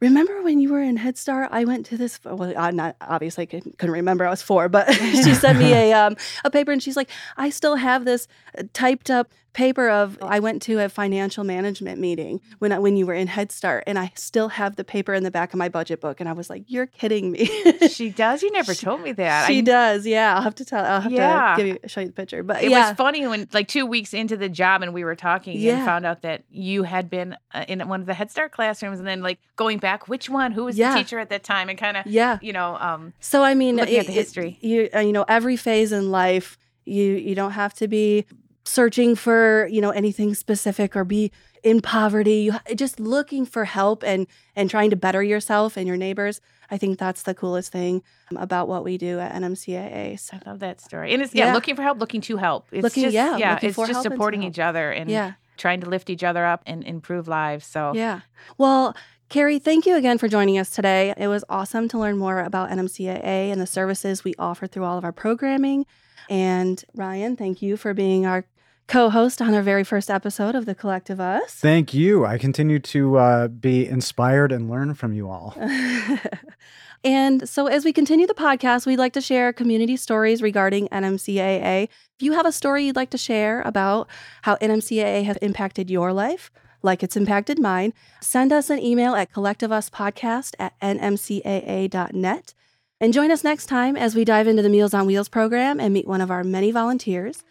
Remember 0.00 0.42
when 0.42 0.58
you 0.58 0.72
were 0.72 0.82
in 0.82 0.96
Head 0.96 1.16
Start? 1.16 1.50
I 1.52 1.64
went 1.64 1.86
to 1.86 1.96
this. 1.96 2.18
Well, 2.24 2.52
I'm 2.58 2.74
not 2.74 2.96
obviously 3.00 3.46
couldn't, 3.46 3.78
couldn't 3.78 3.92
remember. 3.92 4.26
I 4.26 4.30
was 4.30 4.42
four, 4.42 4.68
but 4.68 4.92
she 4.94 5.32
sent 5.32 5.60
me 5.60 5.72
a 5.74 5.92
um, 5.92 6.16
a 6.44 6.50
paper, 6.50 6.72
and 6.72 6.82
she's 6.82 6.96
like, 6.96 7.08
"I 7.36 7.50
still 7.50 7.76
have 7.76 8.04
this 8.04 8.26
uh, 8.58 8.64
typed 8.72 9.10
up 9.10 9.30
paper 9.52 9.88
of 9.90 10.18
I 10.22 10.40
went 10.40 10.62
to 10.62 10.78
a 10.78 10.88
financial 10.88 11.44
management 11.44 12.00
meeting 12.00 12.40
when 12.58 12.72
I, 12.72 12.78
when 12.78 12.96
you 12.96 13.06
were 13.06 13.14
in 13.14 13.26
Head 13.26 13.52
Start, 13.52 13.84
and 13.86 13.98
I 13.98 14.12
still 14.14 14.48
have 14.48 14.76
the 14.76 14.84
paper 14.84 15.12
in 15.14 15.22
the 15.24 15.30
back 15.30 15.52
of 15.52 15.58
my 15.58 15.68
budget 15.68 16.00
book." 16.00 16.20
And 16.20 16.28
I 16.28 16.32
was 16.32 16.48
like, 16.48 16.64
"You're 16.68 16.86
kidding 16.86 17.30
me." 17.30 17.48
She 17.88 18.10
does. 18.10 18.42
You 18.42 18.50
never 18.52 18.74
She- 18.74 18.86
told 18.86 19.02
me 19.02 19.12
that. 19.12 19.46
she 19.46 19.58
I, 19.58 19.60
does. 19.60 20.06
Yeah, 20.06 20.34
I'll 20.36 20.42
have 20.42 20.54
to 20.56 20.64
tell. 20.64 20.84
I'll 20.84 21.00
have 21.02 21.12
Yeah. 21.12 21.54
to 21.56 21.62
give 21.62 21.66
you 21.74 21.78
show 21.88 22.00
you 22.00 22.06
the 22.06 22.12
picture. 22.12 22.42
But 22.42 22.62
It 22.64 22.70
yeah, 22.70 22.88
was 22.90 22.96
funny 22.96 23.26
when, 23.26 23.48
like, 23.52 23.68
two 23.68 23.84
weeks 23.86 24.14
into 24.14 24.36
the 24.36 24.48
job, 24.48 24.82
and 24.82 24.94
we 24.94 25.04
were 25.04 25.14
talking 25.16 25.58
Yeah. 25.58 25.76
and 25.76 25.84
found 25.84 26.06
out 26.06 26.22
that 26.22 26.44
you 26.50 26.84
had 26.84 27.10
been 27.10 27.36
uh, 27.52 27.64
in 27.68 27.86
one 27.88 28.00
of 28.00 28.06
the 28.06 28.14
Head 28.14 28.30
Start 28.30 28.52
classrooms, 28.52 28.98
and 28.98 29.06
then 29.06 29.22
like 29.22 29.38
going 29.56 29.78
back, 29.78 30.08
which 30.08 30.30
one? 30.30 30.52
Who 30.52 30.64
was 30.64 30.78
Yeah. 30.78 30.92
the 30.94 30.98
teacher 31.00 31.18
at 31.18 31.28
that 31.30 31.44
time? 31.44 31.68
And 31.68 31.78
kind 31.78 31.96
of, 31.96 32.06
yeah. 32.06 32.38
you 32.40 32.52
know, 32.52 32.76
um, 32.80 33.12
So 33.20 33.42
I 33.42 33.54
mean, 33.54 33.76
Looking 33.76 33.96
at 33.98 34.04
it- 34.04 34.06
the 34.06 34.12
it- 34.12 34.16
history. 34.16 34.58
you 34.62 34.88
uh, 34.94 35.00
you 35.00 35.12
know, 35.12 35.24
every 35.28 35.56
phase 35.56 35.92
in 35.92 36.10
life, 36.10 36.56
you 36.84 37.04
you 37.14 37.34
don't 37.34 37.52
have 37.52 37.74
to 37.74 37.86
be 37.88 38.24
searching 38.64 39.16
for 39.16 39.66
you 39.70 39.80
know 39.80 39.90
anything 39.90 40.34
specific 40.34 40.94
or 40.96 41.04
be 41.04 41.30
in 41.62 41.80
poverty. 41.80 42.50
You 42.68 42.74
just 42.74 42.98
looking 43.00 43.44
for 43.46 43.64
help 43.64 44.02
and 44.02 44.26
and 44.56 44.68
trying 44.70 44.90
to 44.90 44.96
better 44.96 45.22
yourself 45.22 45.76
and 45.76 45.86
your 45.86 45.96
neighbors. 45.96 46.40
I 46.70 46.78
think 46.78 46.98
that's 46.98 47.22
the 47.24 47.34
coolest 47.34 47.70
thing 47.72 48.02
about 48.34 48.66
what 48.68 48.82
we 48.84 48.96
do 48.98 49.18
at 49.20 49.32
NMCAA. 49.34 50.18
So, 50.18 50.38
I 50.44 50.48
love 50.50 50.60
that 50.60 50.80
story. 50.80 51.12
And 51.12 51.22
it's 51.22 51.34
yeah, 51.34 51.46
Yeah. 51.46 51.54
looking 51.54 51.76
for 51.76 51.82
help, 51.82 51.98
looking 52.00 52.20
to 52.22 52.36
help. 52.38 52.66
It's 52.72 52.82
Looking- 52.82 53.02
just 53.04 53.14
yeah, 53.14 53.36
yeah, 53.36 53.54
it's 53.60 53.62
just 53.62 53.76
help 53.76 53.88
and 53.88 53.96
to 53.96 54.02
supporting 54.10 54.42
each 54.42 54.58
other 54.58 54.90
and 54.90 55.10
yeah, 55.10 55.32
trying 55.58 55.80
to 55.82 55.88
lift 55.90 56.08
each 56.08 56.24
other 56.24 56.44
up 56.46 56.62
and 56.66 56.82
improve 56.84 57.28
lives. 57.28 57.66
So 57.66 57.92
yeah. 57.94 58.20
Well. 58.58 58.96
Kerry, 59.28 59.58
thank 59.58 59.86
you 59.86 59.96
again 59.96 60.18
for 60.18 60.28
joining 60.28 60.58
us 60.58 60.68
today. 60.68 61.14
It 61.16 61.26
was 61.26 61.42
awesome 61.48 61.88
to 61.88 61.98
learn 61.98 62.18
more 62.18 62.40
about 62.40 62.68
NMCAA 62.68 63.50
and 63.50 63.58
the 63.58 63.66
services 63.66 64.24
we 64.24 64.34
offer 64.38 64.66
through 64.66 64.84
all 64.84 64.98
of 64.98 65.04
our 65.04 65.12
programming. 65.12 65.86
And 66.28 66.84
Ryan, 66.94 67.36
thank 67.36 67.62
you 67.62 67.78
for 67.78 67.94
being 67.94 68.26
our 68.26 68.44
co 68.86 69.10
host 69.10 69.40
on 69.40 69.54
our 69.54 69.62
very 69.62 69.84
first 69.84 70.10
episode 70.10 70.54
of 70.54 70.66
The 70.66 70.74
Collective 70.74 71.20
Us. 71.20 71.54
Thank 71.54 71.94
you. 71.94 72.24
I 72.24 72.38
continue 72.38 72.78
to 72.78 73.16
uh, 73.16 73.48
be 73.48 73.86
inspired 73.86 74.52
and 74.52 74.70
learn 74.70 74.94
from 74.94 75.12
you 75.12 75.30
all. 75.30 75.56
and 77.04 77.48
so, 77.48 77.66
as 77.66 77.84
we 77.84 77.92
continue 77.92 78.26
the 78.26 78.34
podcast, 78.34 78.86
we'd 78.86 78.98
like 78.98 79.12
to 79.14 79.20
share 79.20 79.52
community 79.52 79.96
stories 79.96 80.42
regarding 80.42 80.88
NMCAA. 80.88 81.84
If 81.84 82.20
you 82.20 82.32
have 82.32 82.46
a 82.46 82.52
story 82.52 82.84
you'd 82.84 82.96
like 82.96 83.10
to 83.10 83.18
share 83.18 83.62
about 83.62 84.08
how 84.42 84.56
NMCAA 84.56 85.24
has 85.24 85.36
impacted 85.38 85.90
your 85.90 86.12
life, 86.12 86.50
like 86.82 87.02
it's 87.02 87.16
impacted 87.16 87.58
mine, 87.58 87.94
send 88.20 88.52
us 88.52 88.70
an 88.70 88.78
email 88.78 89.14
at 89.14 89.32
collectiveuspodcast 89.32 90.54
at 90.58 90.78
nmcaa.net. 90.80 92.54
And 93.00 93.12
join 93.12 93.32
us 93.32 93.42
next 93.42 93.66
time 93.66 93.96
as 93.96 94.14
we 94.14 94.24
dive 94.24 94.46
into 94.46 94.62
the 94.62 94.68
Meals 94.68 94.94
on 94.94 95.06
Wheels 95.06 95.28
program 95.28 95.80
and 95.80 95.92
meet 95.92 96.06
one 96.06 96.20
of 96.20 96.30
our 96.30 96.44
many 96.44 96.70
volunteers. 96.70 97.42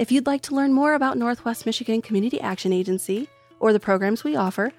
If 0.00 0.10
you'd 0.10 0.26
like 0.26 0.40
to 0.44 0.54
learn 0.54 0.72
more 0.72 0.94
about 0.94 1.18
Northwest 1.18 1.66
Michigan 1.66 2.00
Community 2.00 2.40
Action 2.40 2.72
Agency 2.72 3.28
or 3.58 3.74
the 3.74 3.78
programs 3.78 4.24
we 4.24 4.34
offer, 4.34 4.72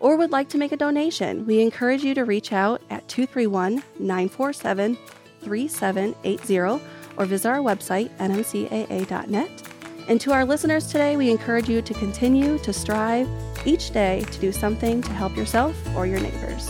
or 0.00 0.16
would 0.16 0.32
like 0.32 0.48
to 0.48 0.58
make 0.58 0.72
a 0.72 0.76
donation, 0.76 1.46
we 1.46 1.62
encourage 1.62 2.02
you 2.02 2.12
to 2.14 2.24
reach 2.24 2.52
out 2.52 2.82
at 2.90 3.06
231 3.06 3.84
947 4.00 4.98
3780 5.42 6.84
or 7.16 7.24
visit 7.24 7.48
our 7.48 7.58
website, 7.58 8.10
nmcaa.net. 8.18 9.62
And 10.08 10.20
to 10.20 10.32
our 10.32 10.44
listeners 10.44 10.88
today, 10.88 11.16
we 11.16 11.30
encourage 11.30 11.68
you 11.68 11.80
to 11.80 11.94
continue 11.94 12.58
to 12.58 12.72
strive 12.72 13.28
each 13.64 13.92
day 13.92 14.24
to 14.32 14.40
do 14.40 14.50
something 14.50 15.00
to 15.02 15.12
help 15.12 15.36
yourself 15.36 15.76
or 15.94 16.04
your 16.08 16.18
neighbors. 16.18 16.68